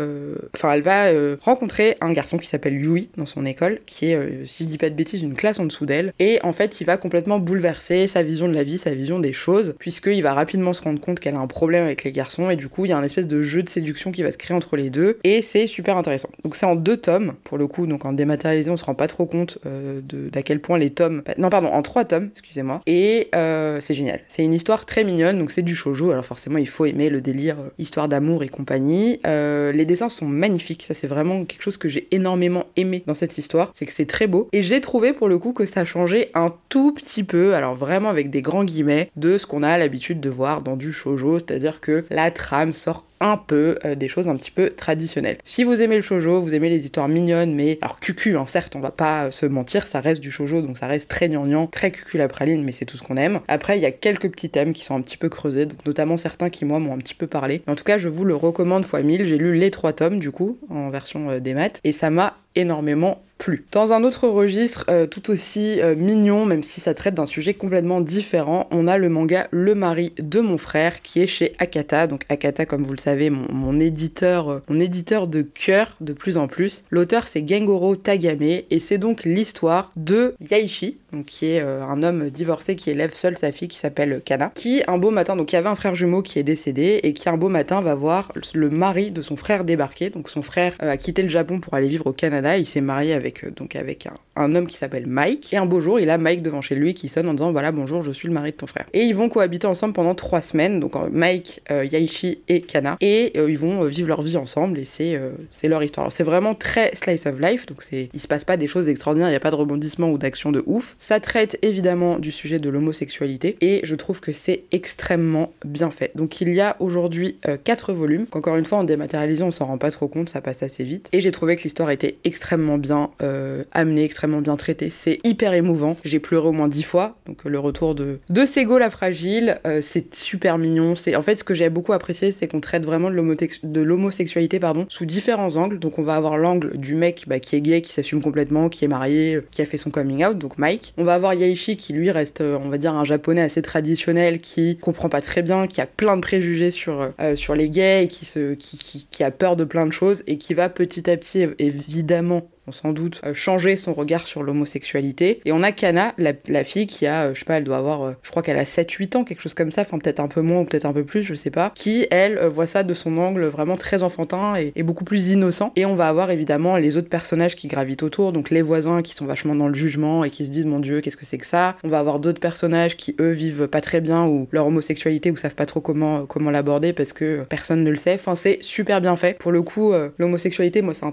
Enfin 0.55 0.73
elle 0.73 0.83
va 0.83 1.07
rencontrer 1.41 1.97
un 2.01 2.13
garçon 2.13 2.39
qui 2.39 2.49
s'appelle 2.49 2.81
Yui 2.81 3.11
dans 3.17 3.27
son 3.27 3.47
école, 3.47 3.81
qui 3.87 4.07
est, 4.07 4.45
si 4.45 4.65
je 4.65 4.69
dis 4.69 4.79
pas 4.79 4.91
de 4.91 4.95
bêtises, 4.95 5.23
une 5.23 5.35
classe 5.35 5.59
en 5.59 5.65
dessous 5.65 5.87
d'elle. 5.87 6.13
Et 6.19 6.39
en 6.43 6.53
fait 6.53 6.81
il 6.81 6.85
va 6.85 6.97
complètement 6.97 7.39
bouleverser 7.39 8.07
sa 8.07 8.23
vision 8.23 8.49
de 8.49 8.55
la 8.55 8.63
vie, 8.63 8.79
sa 8.79 8.95
vision 8.95 9.19
des 9.21 9.33
choses, 9.33 9.75
puisqu'il 9.79 10.23
va 10.23 10.35
rapidement 10.35 10.73
se 10.73 10.83
rendre 10.83 11.01
compte 11.01 11.21
qu'elle 11.21 11.35
a 11.35 11.39
un 11.39 11.47
problème 11.47 11.85
avec 11.85 12.05
les 12.05 12.13
garçons, 12.13 12.51
et 12.51 12.57
du 12.57 12.69
coup 12.69 12.85
il 12.85 12.89
y 12.89 12.93
a 12.93 12.99
un 12.99 13.03
espèce 13.03 13.27
de 13.27 13.43
jeu 13.43 13.63
de 13.63 13.69
séduction 13.69 14.13
qui 14.13 14.23
va 14.23 14.33
se 14.33 14.39
créer 14.39 14.57
entre 14.57 14.77
les 14.77 14.91
deux, 14.91 15.19
et 15.25 15.43
c'est 15.43 15.67
super 15.67 15.97
intéressant. 15.97 16.31
Donc 16.45 16.57
c'est 16.57 16.67
en 16.67 16.77
deux 16.77 16.97
tomes, 16.97 17.35
pour 17.45 17.56
le 17.57 17.67
coup, 17.67 17.87
donc 17.87 18.05
en 18.05 18.13
dématérialisé, 18.13 18.71
on 18.71 18.77
se 18.77 18.85
rend 18.85 18.95
pas 18.95 19.07
trop 19.07 19.27
compte 19.27 19.59
euh, 19.67 20.01
d'à 20.03 20.43
quel 20.43 20.61
point 20.61 20.79
les 20.79 20.91
tomes. 20.91 21.23
Non, 21.39 21.49
pardon, 21.49 21.69
en 21.69 21.83
trois 21.83 22.05
tomes, 22.05 22.29
excusez-moi. 22.31 22.81
Et 22.87 23.29
euh, 23.35 23.79
c'est 23.81 23.95
génial. 23.95 24.21
C'est 24.29 24.45
une 24.45 24.53
histoire 24.53 24.87
très 24.87 25.05
mignonne, 25.05 25.39
donc 25.39 25.51
c'est 25.51 25.63
du 25.63 25.75
shoujo, 25.75 26.11
alors 26.11 26.25
forcément 26.25 26.59
il 26.59 26.69
faut 26.69 26.87
aimer 26.87 27.09
le 27.09 27.21
délire, 27.21 27.61
euh, 27.61 27.69
histoire 27.79 28.09
d'amour 28.09 28.43
et 28.43 28.49
compagnie. 28.49 29.21
les 29.25 29.85
dessins 29.85 30.09
sont 30.09 30.27
magnifiques, 30.27 30.85
ça 30.87 30.95
c'est 30.95 31.07
vraiment 31.07 31.45
quelque 31.45 31.63
chose 31.63 31.77
que 31.77 31.89
j'ai 31.89 32.09
énormément 32.11 32.65
aimé 32.77 33.03
dans 33.07 33.15
cette 33.15 33.39
histoire, 33.39 33.71
c'est 33.75 33.87
que 33.87 33.93
c'est 33.93 34.07
très 34.07 34.27
beau. 34.27 34.49
Et 34.53 34.63
j'ai 34.63 34.81
trouvé 34.81 35.13
pour 35.13 35.29
le 35.29 35.39
coup 35.39 35.53
que 35.53 35.67
ça 35.67 35.85
changeait 35.85 36.31
un 36.35 36.53
tout 36.69 36.93
petit 36.93 37.25
peu, 37.25 37.55
alors 37.55 37.75
vraiment 37.75 38.09
avec 38.09 38.31
des 38.31 38.43
grands 38.43 38.65
guillemets, 38.65 39.09
de 39.17 39.39
ce 39.39 39.47
qu'on 39.47 39.63
a 39.63 39.79
l'habitude 39.79 40.21
de 40.21 40.31
voir 40.31 40.63
dans 40.63 40.77
du 40.77 40.93
shoujo, 40.93 41.39
c'est-à-dire 41.39 41.81
que 41.81 42.05
la 42.11 42.31
trame 42.31 42.73
sort 42.73 43.05
un 43.21 43.37
peu 43.37 43.79
euh, 43.85 43.95
des 43.95 44.09
choses 44.09 44.29
un 44.29 44.37
petit 44.37 44.51
peu 44.51 44.71
traditionnelles. 44.71 45.39
Si 45.45 45.65
vous 45.65 45.81
aimez 45.81 45.97
le 45.97 46.03
shoujo, 46.03 46.41
vous 46.41 46.55
aimez 46.55 46.69
les 46.69 46.85
histoires 46.85 47.09
mignonnes, 47.09 47.55
mais 47.55 47.79
alors 47.83 48.01
cucu, 48.01 48.37
hein, 48.37 48.47
certes, 48.47 48.77
on 48.77 48.81
va 48.81 48.91
pas 48.91 49.27
euh, 49.27 49.31
se 49.31 49.47
mentir, 49.47 49.87
ça 49.87 50.01
reste 50.01 50.21
du 50.21 50.31
shoujo, 50.31 50.63
donc 50.63 50.79
ça 50.79 50.87
reste 50.87 51.11
très 51.11 51.29
gnangnan, 51.29 51.67
très 51.67 51.91
cucu 51.91 52.19
la 52.19 52.29
praline, 52.29 52.63
mais 52.63 52.73
c'est 52.73 52.85
tout 52.85 52.97
ce 52.97 53.03
qu'on 53.03 53.17
aime. 53.17 53.41
Après, 53.49 53.79
il 53.79 53.83
y 53.83 53.87
a 53.87 53.93
quelques 53.93 54.31
petits 54.31 54.51
thèmes 54.51 54.73
qui 54.73 54.85
sont 54.85 54.95
un 54.95 55.01
petit 55.01 55.17
peu 55.17 55.29
creusés, 55.29 55.67
donc 55.67 55.85
notamment 55.87 56.17
certains 56.17 56.51
qui 56.51 56.65
moi 56.65 56.79
m'ont 56.79 56.95
un 56.95 56.99
petit 56.99 57.15
peu 57.15 57.27
parlé. 57.27 57.63
en 57.67 57.75
tout 57.75 57.85
cas, 57.85 57.99
je 57.99 58.09
vous 58.09 58.25
le 58.25 58.35
recommande 58.35 58.85
fois 58.85 59.03
1000. 59.03 59.27
J'ai 59.27 59.39
lu 59.39 59.55
les 59.55 59.71
trois 59.71 59.93
tomes 59.93 60.19
du 60.19 60.31
coup 60.31 60.59
en 60.71 60.91
version 60.91 61.31
euh, 61.31 61.41
des 61.41 61.55
maths 61.55 61.81
et 61.85 61.93
ça 61.93 62.11
m'a 62.11 62.37
énormément 62.57 63.23
plus. 63.39 63.67
Dans 63.73 63.93
un 63.93 64.03
autre 64.03 64.29
registre, 64.29 64.87
euh, 64.89 65.07
tout 65.07 65.31
aussi 65.31 65.81
euh, 65.81 65.95
mignon, 65.95 66.47
même 66.47 66.63
si 66.63 66.81
ça 66.81 66.95
traite 66.95 67.15
d'un 67.15 67.27
sujet 67.27 67.55
complètement 67.55 68.01
différent, 68.01 68.67
on 68.71 68.89
a 68.89 68.99
le 68.99 69.09
manga 69.09 69.47
Le 69.51 69.75
mari 69.75 70.13
de 70.19 70.41
mon 70.41 70.59
frère 70.59 71.03
qui 71.03 71.21
est 71.21 71.27
chez 71.27 71.53
Akata. 71.59 72.07
Donc 72.07 72.25
Akata, 72.29 72.67
comme 72.67 72.83
vous 72.83 72.93
le 72.93 72.99
savez, 72.99 73.31
mon, 73.31 73.79
éditeur, 73.79 74.49
euh, 74.49 74.61
mon 74.69 74.81
éditeur 74.81 75.27
de 75.27 75.43
cœur 75.43 75.97
de 76.01 76.13
plus 76.13 76.39
en 76.39 76.49
plus. 76.49 76.85
L'auteur 76.91 77.27
c'est 77.29 77.47
Gengoro 77.47 77.97
Tagame 77.97 78.37
et 78.43 78.81
c'est 78.81 78.99
donc 78.99 79.25
l'histoire 79.25 79.93
de 79.97 80.35
Yaishi, 80.51 80.99
qui 81.27 81.47
est 81.47 81.61
un 81.61 82.03
homme 82.03 82.29
divorcé 82.29 82.77
qui 82.77 82.91
élève 82.91 83.15
seul 83.15 83.39
sa 83.39 83.51
fille 83.51 83.69
qui 83.69 83.79
s'appelle 83.79 84.21
Kana, 84.25 84.53
qui 84.55 84.83
un 84.87 84.99
beau 84.99 85.11
matin, 85.11 85.37
donc 85.37 85.53
il 85.53 85.57
y 85.57 85.59
avait 85.59 85.69
un 85.69 85.75
frère 85.75 85.95
jumeau 85.95 86.21
qui 86.23 86.39
est 86.39 86.43
décédé 86.43 87.01
et 87.03 87.15
qui 87.15 87.29
un 87.29 87.37
beau 87.37 87.49
matin 87.49 87.81
va 87.81 87.95
voir 87.95 88.33
le 88.55 88.69
mari 88.69 89.11
de 89.11 89.23
son 89.23 89.37
frère 89.37 89.65
débarquer. 89.65 90.11
Donc 90.11 90.29
son 90.29 90.43
frère 90.43 90.75
a 90.81 90.97
quitté 90.97 91.23
le 91.23 91.29
Japon 91.29 91.61
pour 91.61 91.75
aller 91.75 91.89
vivre 91.89 92.07
au 92.07 92.13
Canada, 92.13 92.46
il 92.55 92.67
s'est 92.67 92.81
marié 92.81 93.13
avec 93.13 93.45
euh, 93.45 93.51
donc 93.51 93.77
avec 93.77 94.07
un, 94.37 94.55
homme 94.55 94.67
qui 94.67 94.77
s'appelle 94.77 95.07
Mike. 95.07 95.53
Et 95.53 95.57
un 95.57 95.67
beau 95.67 95.81
jour, 95.81 95.99
il 95.99 96.11
a 96.11 96.19
Mike 96.19 96.43
devant 96.43 96.61
chez 96.61 96.75
lui 96.75 96.95
qui 96.95 97.09
sonne 97.09 97.29
en 97.29 97.35
disant 97.35 97.53
Voilà, 97.53 97.73
bonjour, 97.73 98.03
je 98.03 98.11
suis 98.11 98.29
le 98.29 98.35
mari 98.35 98.53
de 98.53 98.57
ton 98.57 98.67
frère. 98.67 98.87
Et 98.93 99.03
ils 99.03 99.15
vont 99.15 99.29
cohabiter 99.29 99.67
ensemble 99.67 99.95
pendant 99.95 100.15
trois 100.15 100.43
semaines, 100.43 100.81
donc 100.81 100.95
euh, 100.97 101.09
Mike, 101.11 101.63
euh, 101.71 101.85
Yaishi 101.85 102.39
et 102.49 102.61
Kana. 102.61 102.97
Et 103.01 103.33
ils 103.37 103.59
vont 103.59 103.85
vivre 103.85 104.09
leur 104.09 104.23
vie 104.23 104.37
ensemble 104.37 104.79
et 104.79 104.85
c'est 104.85 105.21
c'est 105.51 105.69
leur 105.69 105.83
histoire. 105.83 106.05
Alors 106.05 106.13
c'est 106.13 106.25
vraiment 106.25 106.55
très 106.55 106.95
slice 106.95 107.27
of 107.27 107.41
life, 107.41 107.67
donc 107.67 107.83
c'est 107.83 108.11
il 108.13 108.21
se 108.21 108.29
passe 108.29 108.45
pas 108.45 108.57
des 108.57 108.67
choses 108.67 108.89
extraordinaires, 108.89 109.29
il 109.29 109.33
n'y 109.33 109.37
a 109.37 109.41
pas 109.41 109.51
de 109.51 109.57
rebondissement 109.57 110.11
ou 110.11 110.19
d'action 110.19 110.53
de 110.53 110.63
ouf. 110.67 110.97
Ça 110.99 111.21
traite 111.21 111.59
évidemment 111.63 112.19
du 112.19 112.33
sujet 112.33 112.59
de 112.59 112.69
l'homosexualité 112.69 113.57
et 113.61 113.81
je 113.83 113.95
trouve 113.95 114.21
que 114.21 114.33
c'est 114.33 114.65
extrêmement 114.73 115.53
bien 115.65 115.91
fait. 115.91 116.13
Donc 116.15 116.41
il 116.41 116.53
y 116.53 116.61
a 116.61 116.77
aujourd'hui 116.81 117.39
quatre 117.65 117.93
volumes, 117.93 118.27
qu'encore 118.27 118.57
une 118.57 118.65
fois 118.65 118.79
en 118.79 118.85
dématérialisé 118.85 119.43
on 119.43 119.51
s'en 119.51 119.67
rend 119.67 119.79
pas 119.79 119.91
trop 119.91 120.09
compte, 120.09 120.29
ça 120.29 120.41
passe 120.41 120.63
assez 120.63 120.85
vite. 120.85 121.09
Et 121.13 121.21
j'ai 121.21 121.33
trouvé 121.33 121.57
que 121.57 121.63
l'histoire 121.63 121.91
était 121.91 122.17
extrêmement 122.27 122.77
bien 122.77 123.11
euh, 123.23 123.63
amené, 123.73 124.05
extrêmement 124.05 124.41
bien 124.41 124.57
traité. 124.57 124.91
C'est 124.91 125.21
hyper 125.25 125.55
émouvant. 125.55 125.97
J'ai 126.05 126.19
pleuré 126.19 126.49
au 126.49 126.53
moins 126.53 126.69
dix 126.69 126.83
fois. 126.83 127.17
Donc 127.27 127.45
le 127.45 127.59
retour 127.59 127.95
de, 127.95 128.19
de 128.29 128.45
Sego 128.45 128.79
la 128.79 128.91
fragile, 128.91 129.61
euh, 129.67 129.79
c'est 129.81 130.15
super 130.15 130.59
mignon. 130.59 130.97
C'est 130.97 131.15
En 131.15 131.23
fait, 131.23 131.37
ce 131.37 131.45
que 131.45 131.55
j'ai 131.55 131.71
beaucoup 131.71 131.93
apprécié, 131.93 132.33
c'est 132.33 132.49
qu'on 132.49 132.61
traite 132.61 132.85
vraiment 132.85 133.11
de 133.11 133.81
l'homosexualité 133.81 134.59
pardon, 134.59 134.87
sous 134.89 135.07
différents 135.07 135.57
angles. 135.57 135.79
Donc 135.79 135.99
on 135.99 136.03
va 136.03 136.17
avoir 136.17 136.37
l'angle 136.37 136.77
du 136.77 136.97
mec 136.97 137.25
bah, 137.29 137.39
qui 137.39 137.55
est 137.55 137.61
gay, 137.61 137.81
qui 137.81 137.93
s'assume 137.93 138.21
complètement, 138.21 138.69
qui 138.69 138.85
est 138.85 138.89
marié, 138.89 139.41
qui 139.53 139.63
a 139.63 139.67
fait 139.67 139.77
son 139.77 139.91
coming 139.91 140.25
out, 140.25 140.37
donc 140.37 140.59
Mike. 140.59 140.95
On 140.97 141.05
va 141.05 141.15
avoir 141.15 141.33
Yaishi 141.33 141.77
qui 141.77 141.93
lui 141.93 142.11
reste, 142.11 142.41
euh, 142.41 142.59
on 142.61 142.69
va 142.69 142.79
dire, 142.79 142.95
un 142.95 143.05
japonais 143.05 143.43
assez 143.43 143.63
traditionnel, 143.63 144.41
qui 144.41 144.77
comprend 144.79 145.09
pas 145.09 145.21
très 145.21 145.43
bien, 145.43 145.69
qui 145.69 145.81
a 145.81 145.87
plein 145.87 146.17
de 146.17 146.23
préjugés 146.23 146.73
sur, 146.73 147.09
sur 147.37 147.55
les 147.55 147.71
gays 147.71 148.09
qui, 148.11 148.25
se, 148.25 148.55
qui, 148.55 148.79
qui, 148.79 149.07
qui 149.09 149.23
a 149.23 149.31
peur 149.31 149.55
de 149.55 149.65
plein 149.65 149.87
de 149.87 149.93
choses 149.93 150.25
et 150.27 150.39
qui 150.39 150.55
va 150.55 150.69
petit 150.69 151.09
à 151.09 151.17
petit 151.17 151.47
évidemment 151.59 152.16
évidemment 152.17 152.56
sans 152.71 152.93
doute 152.93 153.21
euh, 153.25 153.35
changer 153.35 153.77
son 153.77 153.93
regard 153.95 154.27
sur 154.27 154.43
l'homosexualité. 154.43 155.41
Et 155.45 155.53
on 155.53 155.63
a 155.63 155.73
Kana, 155.73 156.15
la, 156.19 156.65
fille 156.65 156.87
qui 156.87 157.07
a, 157.07 157.27
euh, 157.27 157.35
je 157.35 157.41
sais 157.41 157.45
pas, 157.45 157.59
elle 157.59 157.65
doit 157.65 157.77
avoir, 157.77 158.03
euh, 158.03 158.13
je 158.23 158.31
crois 158.31 158.43
qu'elle 158.43 158.59
a 158.59 158.65
7-8 158.65 159.17
ans, 159.17 159.25
quelque 159.25 159.41
chose 159.41 159.55
comme 159.55 159.71
ça, 159.71 159.83
enfin 159.83 159.99
peut-être 159.99 160.21
un 160.21 160.29
peu 160.29 160.41
moins 160.41 160.61
ou 160.61 160.65
peut-être 160.65 160.87
un 160.87 160.93
peu 160.93 161.05
plus, 161.05 161.23
je 161.23 161.35
sais 161.35 161.51
pas, 161.51 161.73
qui, 161.75 162.07
elle, 162.11 162.39
voit 162.47 162.67
ça 162.67 162.83
de 162.83 162.95
son 162.95 163.19
angle 163.19 163.45
vraiment 163.47 163.77
très 163.77 164.03
enfantin 164.03 164.55
et, 164.57 164.83
beaucoup 164.83 165.05
plus 165.05 165.31
innocent. 165.31 165.73
Et 165.75 165.85
on 165.85 165.95
va 165.95 166.09
avoir 166.09 166.31
évidemment 166.31 166.77
les 166.77 166.97
autres 166.97 167.09
personnages 167.09 167.57
qui 167.57 167.67
gravitent 167.67 168.05
autour, 168.05 168.33
donc 168.33 168.51
les 168.51 168.63
voisins 168.63 169.03
qui 169.03 169.15
sont 169.15 169.27
vachement 169.27 169.57
dans 169.57 169.67
le 169.67 169.75
jugement 169.75 170.23
et 170.23 170.31
qui 170.31 170.45
se 170.45 170.51
disent, 170.51 170.67
mon 170.67 170.79
dieu, 170.79 171.01
qu'est-ce 171.01 171.17
que 171.17 171.25
c'est 171.25 171.39
que 171.39 171.47
ça? 171.47 171.77
On 171.83 171.89
va 171.89 171.99
avoir 171.99 172.21
d'autres 172.21 172.41
personnages 172.41 172.97
qui, 172.97 173.17
eux, 173.21 173.31
vivent 173.31 173.67
pas 173.67 173.81
très 173.81 174.01
bien 174.01 174.27
ou 174.27 174.49
leur 174.53 174.67
homosexualité 174.67 175.33
ou 175.33 175.37
savent 175.37 175.57
pas 175.57 175.67
trop 175.67 175.81
comment, 175.81 176.25
comment 176.25 176.51
l'aborder 176.51 176.93
parce 176.93 177.13
que 177.13 177.43
personne 177.49 177.83
ne 177.83 177.91
le 177.91 177.97
sait. 177.97 178.15
Enfin, 178.15 178.37
c'est 178.37 178.59
super 178.63 179.01
bien 179.01 179.17
fait. 179.17 179.39
Pour 179.39 179.51
le 179.51 179.63
coup, 179.63 179.93
l'homosexualité, 180.19 180.83
moi, 180.83 180.95
c'est 180.95 181.05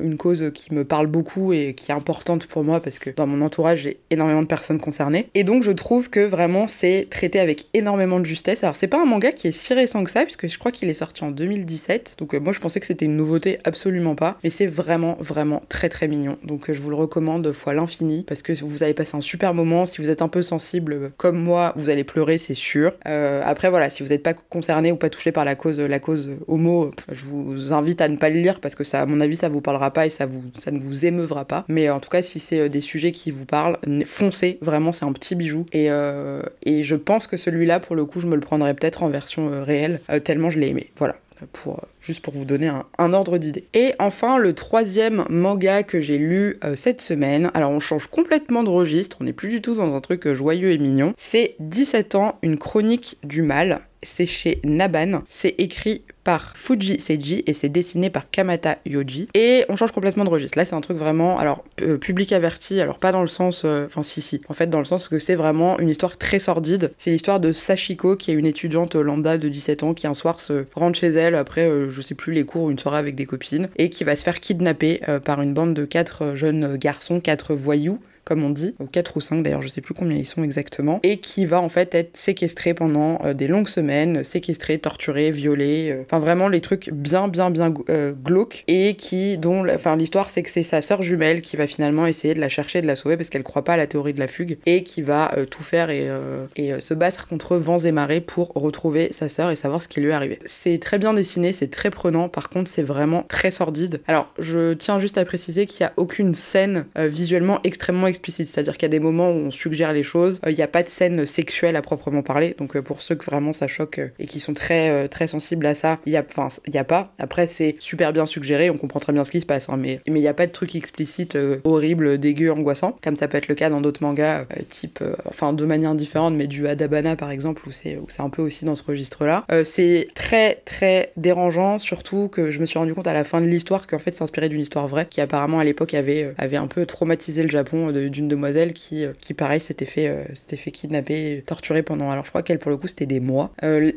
une 0.00 0.16
cause 0.16 0.50
qui 0.52 0.74
me 0.74 0.84
parle 0.84 0.99
beaucoup 1.08 1.52
et 1.52 1.74
qui 1.74 1.90
est 1.90 1.94
importante 1.94 2.46
pour 2.46 2.64
moi 2.64 2.80
parce 2.80 2.98
que 2.98 3.10
dans 3.10 3.26
mon 3.26 3.44
entourage, 3.44 3.80
j'ai 3.80 4.00
énormément 4.10 4.42
de 4.42 4.46
personnes 4.46 4.80
concernées. 4.80 5.28
Et 5.34 5.44
donc, 5.44 5.62
je 5.62 5.70
trouve 5.70 6.10
que 6.10 6.20
vraiment, 6.20 6.66
c'est 6.66 7.06
traité 7.10 7.40
avec 7.40 7.66
énormément 7.74 8.20
de 8.20 8.26
justesse. 8.26 8.64
Alors, 8.64 8.76
c'est 8.76 8.88
pas 8.88 9.00
un 9.00 9.04
manga 9.04 9.32
qui 9.32 9.48
est 9.48 9.52
si 9.52 9.74
récent 9.74 10.02
que 10.04 10.10
ça, 10.10 10.24
puisque 10.24 10.48
je 10.48 10.58
crois 10.58 10.72
qu'il 10.72 10.88
est 10.88 10.94
sorti 10.94 11.24
en 11.24 11.30
2017. 11.30 12.16
Donc, 12.18 12.34
euh, 12.34 12.40
moi, 12.40 12.52
je 12.52 12.60
pensais 12.60 12.80
que 12.80 12.86
c'était 12.86 13.04
une 13.04 13.16
nouveauté, 13.16 13.58
absolument 13.64 14.14
pas. 14.14 14.38
Mais 14.44 14.50
c'est 14.50 14.66
vraiment, 14.66 15.16
vraiment 15.20 15.62
très, 15.68 15.88
très 15.88 16.08
mignon. 16.08 16.36
Donc, 16.44 16.68
euh, 16.68 16.74
je 16.74 16.80
vous 16.80 16.90
le 16.90 16.96
recommande 16.96 17.50
fois 17.52 17.74
l'infini 17.74 18.24
parce 18.26 18.42
que 18.42 18.52
vous 18.64 18.82
avez 18.82 18.94
passé 18.94 19.16
un 19.16 19.20
super 19.20 19.54
moment. 19.54 19.84
Si 19.84 20.00
vous 20.00 20.10
êtes 20.10 20.22
un 20.22 20.28
peu 20.28 20.42
sensible 20.42 20.92
euh, 20.92 21.08
comme 21.16 21.38
moi, 21.38 21.72
vous 21.76 21.90
allez 21.90 22.04
pleurer, 22.04 22.38
c'est 22.38 22.54
sûr. 22.54 22.92
après, 23.04 23.70
voilà, 23.70 23.90
si 23.90 24.02
vous 24.02 24.10
n'êtes 24.10 24.22
pas 24.22 24.34
concerné 24.34 24.92
ou 24.92 24.96
pas 24.96 25.10
touché 25.10 25.32
par 25.32 25.44
la 25.44 25.54
cause, 25.54 25.80
la 25.80 25.98
cause 25.98 26.30
homo, 26.46 26.90
je 27.10 27.24
vous 27.24 27.72
invite 27.72 28.00
à 28.00 28.08
ne 28.08 28.16
pas 28.16 28.30
le 28.30 28.36
lire 28.36 28.60
parce 28.60 28.74
que 28.74 28.84
ça, 28.84 29.02
à 29.02 29.06
mon 29.06 29.20
avis, 29.20 29.36
ça 29.36 29.48
vous 29.48 29.60
parlera 29.60 29.92
pas 29.92 30.06
et 30.06 30.10
ça, 30.10 30.26
vous, 30.26 30.42
ça 30.58 30.70
ne 30.70 30.78
vous 30.78 30.89
vous 30.90 31.06
émeuvra 31.06 31.44
pas. 31.44 31.64
Mais 31.68 31.88
en 31.90 32.00
tout 32.00 32.10
cas, 32.10 32.22
si 32.22 32.38
c'est 32.38 32.60
euh, 32.60 32.68
des 32.68 32.80
sujets 32.80 33.12
qui 33.12 33.30
vous 33.30 33.46
parlent, 33.46 33.78
foncez, 34.04 34.58
vraiment, 34.60 34.92
c'est 34.92 35.04
un 35.04 35.12
petit 35.12 35.34
bijou. 35.34 35.66
Et, 35.72 35.90
euh, 35.90 36.42
et 36.64 36.82
je 36.82 36.96
pense 36.96 37.26
que 37.26 37.36
celui-là, 37.36 37.80
pour 37.80 37.96
le 37.96 38.04
coup, 38.04 38.20
je 38.20 38.26
me 38.26 38.34
le 38.34 38.40
prendrais 38.40 38.74
peut-être 38.74 39.02
en 39.02 39.08
version 39.08 39.48
euh, 39.48 39.62
réelle, 39.62 40.00
tellement 40.24 40.50
je 40.50 40.58
l'ai 40.58 40.68
aimé. 40.68 40.90
Voilà. 40.96 41.16
Pour, 41.54 41.80
juste 42.02 42.20
pour 42.20 42.34
vous 42.34 42.44
donner 42.44 42.70
un, 42.98 43.12
ordre 43.14 43.38
d'idée. 43.38 43.64
Et 43.72 43.94
enfin, 43.98 44.36
le 44.36 44.52
troisième 44.52 45.24
manga 45.30 45.82
que 45.82 45.98
j'ai 45.98 46.18
lu 46.18 46.58
cette 46.74 47.00
semaine, 47.00 47.50
alors 47.54 47.70
on 47.70 47.80
change 47.80 48.08
complètement 48.08 48.62
de 48.62 48.68
registre, 48.68 49.16
on 49.22 49.24
n'est 49.24 49.32
plus 49.32 49.48
du 49.48 49.62
tout 49.62 49.74
dans 49.74 49.96
un 49.96 50.00
truc 50.00 50.30
joyeux 50.34 50.70
et 50.70 50.76
mignon, 50.76 51.14
c'est 51.16 51.54
17 51.60 52.14
ans, 52.14 52.38
une 52.42 52.58
chronique 52.58 53.16
du 53.24 53.40
mal, 53.40 53.80
c'est 54.02 54.26
chez 54.26 54.60
Naban, 54.64 55.22
c'est 55.30 55.54
écrit 55.56 56.02
Fuji 56.38 57.00
Seiji 57.00 57.42
et 57.46 57.52
c'est 57.52 57.68
dessiné 57.68 58.10
par 58.10 58.30
Kamata 58.30 58.78
Yoji. 58.86 59.28
Et 59.34 59.64
on 59.68 59.76
change 59.76 59.92
complètement 59.92 60.24
de 60.24 60.30
registre. 60.30 60.58
Là, 60.58 60.64
c'est 60.64 60.74
un 60.74 60.80
truc 60.80 60.96
vraiment, 60.96 61.38
alors, 61.38 61.64
euh, 61.82 61.98
public 61.98 62.32
averti, 62.32 62.80
alors 62.80 62.98
pas 62.98 63.12
dans 63.12 63.20
le 63.20 63.26
sens, 63.26 63.62
euh, 63.64 63.86
enfin, 63.86 64.02
si, 64.02 64.20
si, 64.20 64.40
en 64.48 64.54
fait, 64.54 64.68
dans 64.68 64.78
le 64.78 64.84
sens 64.84 65.08
que 65.08 65.18
c'est 65.18 65.34
vraiment 65.34 65.78
une 65.78 65.88
histoire 65.88 66.16
très 66.16 66.38
sordide. 66.38 66.92
C'est 66.96 67.10
l'histoire 67.10 67.40
de 67.40 67.52
Sachiko, 67.52 68.16
qui 68.16 68.30
est 68.30 68.34
une 68.34 68.46
étudiante 68.46 68.94
lambda 68.94 69.38
de 69.38 69.48
17 69.48 69.82
ans, 69.82 69.94
qui 69.94 70.06
un 70.06 70.14
soir 70.14 70.40
se 70.40 70.64
rentre 70.74 70.98
chez 70.98 71.08
elle 71.08 71.34
après, 71.34 71.68
euh, 71.68 71.90
je 71.90 72.00
sais 72.00 72.14
plus, 72.14 72.32
les 72.32 72.44
cours 72.44 72.64
ou 72.64 72.70
une 72.70 72.78
soirée 72.78 72.98
avec 72.98 73.14
des 73.14 73.26
copines, 73.26 73.68
et 73.76 73.90
qui 73.90 74.04
va 74.04 74.16
se 74.16 74.22
faire 74.22 74.40
kidnapper 74.40 75.00
par 75.24 75.42
une 75.42 75.54
bande 75.54 75.74
de 75.74 75.84
quatre 75.84 76.34
jeunes 76.34 76.76
garçons, 76.76 77.20
quatre 77.20 77.54
voyous, 77.54 77.98
comme 78.24 78.44
on 78.44 78.50
dit, 78.50 78.76
ou 78.78 78.86
4 78.86 79.16
ou 79.16 79.20
5 79.20 79.42
d'ailleurs, 79.42 79.60
je 79.62 79.66
sais 79.66 79.80
plus 79.80 79.92
combien 79.92 80.16
ils 80.16 80.26
sont 80.26 80.44
exactement, 80.44 81.00
et 81.02 81.16
qui 81.16 81.46
va 81.46 81.60
en 81.60 81.68
fait 81.68 81.94
être 81.96 82.16
séquestré 82.16 82.74
pendant 82.74 83.18
des 83.34 83.48
longues 83.48 83.68
semaines, 83.68 84.22
séquestré, 84.22 84.78
torturé, 84.78 85.32
violé, 85.32 85.98
enfin 86.02 86.19
vraiment 86.20 86.48
les 86.48 86.60
trucs 86.60 86.90
bien, 86.92 87.28
bien, 87.28 87.50
bien 87.50 87.72
euh, 87.88 88.12
glauques 88.12 88.64
et 88.68 88.94
qui, 88.94 89.38
dont, 89.38 89.68
enfin, 89.68 89.96
l'histoire 89.96 90.30
c'est 90.30 90.42
que 90.42 90.50
c'est 90.50 90.62
sa 90.62 90.82
sœur 90.82 91.02
jumelle 91.02 91.40
qui 91.40 91.56
va 91.56 91.66
finalement 91.66 92.06
essayer 92.06 92.34
de 92.34 92.40
la 92.40 92.48
chercher 92.48 92.82
de 92.82 92.86
la 92.86 92.96
sauver 92.96 93.16
parce 93.16 93.30
qu'elle 93.30 93.42
croit 93.42 93.64
pas 93.64 93.74
à 93.74 93.76
la 93.76 93.86
théorie 93.86 94.14
de 94.14 94.20
la 94.20 94.28
fugue 94.28 94.58
et 94.66 94.82
qui 94.82 95.02
va 95.02 95.36
euh, 95.36 95.46
tout 95.46 95.62
faire 95.62 95.90
et, 95.90 96.08
euh, 96.08 96.46
et 96.56 96.80
se 96.80 96.94
battre 96.94 97.26
contre 97.26 97.56
vents 97.56 97.78
et 97.78 97.92
marées 97.92 98.20
pour 98.20 98.52
retrouver 98.54 99.12
sa 99.12 99.28
sœur 99.28 99.50
et 99.50 99.56
savoir 99.56 99.82
ce 99.82 99.88
qui 99.88 100.00
lui 100.00 100.10
est 100.10 100.12
arrivé. 100.12 100.38
C'est 100.44 100.78
très 100.78 100.98
bien 100.98 101.12
dessiné, 101.12 101.52
c'est 101.52 101.68
très 101.68 101.90
prenant, 101.90 102.28
par 102.28 102.48
contre 102.50 102.70
c'est 102.70 102.82
vraiment 102.82 103.24
très 103.28 103.50
sordide. 103.50 104.00
Alors 104.06 104.32
je 104.38 104.74
tiens 104.74 104.98
juste 104.98 105.18
à 105.18 105.24
préciser 105.24 105.66
qu'il 105.66 105.84
n'y 105.84 105.88
a 105.88 105.92
aucune 105.96 106.34
scène 106.34 106.86
visuellement 106.96 107.60
extrêmement 107.64 108.06
explicite, 108.06 108.48
c'est-à-dire 108.48 108.74
qu'il 108.74 108.82
y 108.82 108.86
a 108.86 108.88
des 108.90 109.00
moments 109.00 109.30
où 109.30 109.34
on 109.34 109.50
suggère 109.50 109.92
les 109.92 110.02
choses, 110.02 110.40
il 110.46 110.54
n'y 110.54 110.62
a 110.62 110.68
pas 110.68 110.82
de 110.82 110.88
scène 110.88 111.26
sexuelle 111.26 111.76
à 111.76 111.82
proprement 111.82 112.22
parler, 112.22 112.54
donc 112.58 112.78
pour 112.80 113.00
ceux 113.00 113.14
que 113.14 113.24
vraiment 113.24 113.52
ça 113.52 113.66
choque 113.66 114.00
et 114.18 114.26
qui 114.26 114.40
sont 114.40 114.54
très 114.54 115.08
très 115.08 115.26
sensibles 115.26 115.66
à 115.66 115.74
ça, 115.74 115.99
il 116.06 116.12
y 116.12 116.16
a, 116.16 116.24
enfin 116.28 116.48
il 116.66 116.74
y 116.74 116.78
a 116.78 116.84
pas. 116.84 117.12
Après 117.18 117.46
c'est 117.46 117.76
super 117.78 118.12
bien 118.12 118.26
suggéré, 118.26 118.70
on 118.70 118.76
comprend 118.76 119.00
très 119.00 119.12
bien 119.12 119.24
ce 119.24 119.30
qui 119.30 119.40
se 119.40 119.46
passe, 119.46 119.68
hein, 119.68 119.76
mais 119.76 120.00
mais 120.08 120.18
il 120.20 120.22
n'y 120.22 120.28
a 120.28 120.34
pas 120.34 120.46
de 120.46 120.52
truc 120.52 120.74
explicite 120.74 121.36
euh, 121.36 121.58
horrible, 121.64 122.18
dégueu, 122.18 122.52
angoissant, 122.52 122.96
comme 123.02 123.16
ça 123.16 123.28
peut 123.28 123.38
être 123.38 123.48
le 123.48 123.54
cas 123.54 123.70
dans 123.70 123.80
d'autres 123.80 124.02
mangas, 124.02 124.40
euh, 124.40 124.62
type, 124.68 125.00
euh, 125.02 125.14
enfin 125.26 125.52
de 125.52 125.64
manière 125.64 125.94
différente, 125.94 126.34
mais 126.34 126.46
du 126.46 126.66
Adabana 126.66 127.16
par 127.16 127.30
exemple, 127.30 127.62
où 127.66 127.72
c'est 127.72 127.98
c'est 128.08 128.22
un 128.22 128.30
peu 128.30 128.42
aussi 128.42 128.64
dans 128.64 128.74
ce 128.74 128.82
registre-là. 128.82 129.44
c'est 129.64 130.08
très 130.14 130.62
très 130.64 131.12
dérangeant, 131.16 131.78
surtout 131.78 132.28
que 132.28 132.50
je 132.50 132.60
me 132.60 132.66
suis 132.66 132.78
rendu 132.78 132.94
compte 132.94 133.06
à 133.06 133.12
la 133.12 133.24
fin 133.24 133.40
de 133.40 133.46
l'histoire 133.46 133.86
qu'en 133.86 133.98
fait 133.98 134.14
s'inspirait 134.14 134.48
d'une 134.48 134.60
histoire 134.60 134.88
vraie, 134.88 135.06
qui 135.08 135.20
apparemment 135.20 135.58
à 135.58 135.64
l'époque 135.64 135.94
avait 135.94 136.32
avait 136.38 136.56
un 136.56 136.66
peu 136.66 136.86
traumatisé 136.86 137.42
le 137.42 137.50
Japon 137.50 137.90
d'une 137.90 138.28
demoiselle 138.28 138.72
qui 138.72 139.04
qui 139.18 139.34
pareil 139.34 139.60
s'était 139.60 139.86
fait 139.86 140.26
s'était 140.34 140.56
fait 140.56 140.70
kidnapper, 140.70 141.42
torturer 141.46 141.82
pendant, 141.82 142.10
alors 142.10 142.24
je 142.24 142.30
crois 142.30 142.42
qu'elle 142.42 142.58
pour 142.58 142.70
le 142.70 142.76
coup 142.76 142.86
c'était 142.86 143.06
des 143.06 143.20
mois. 143.20 143.50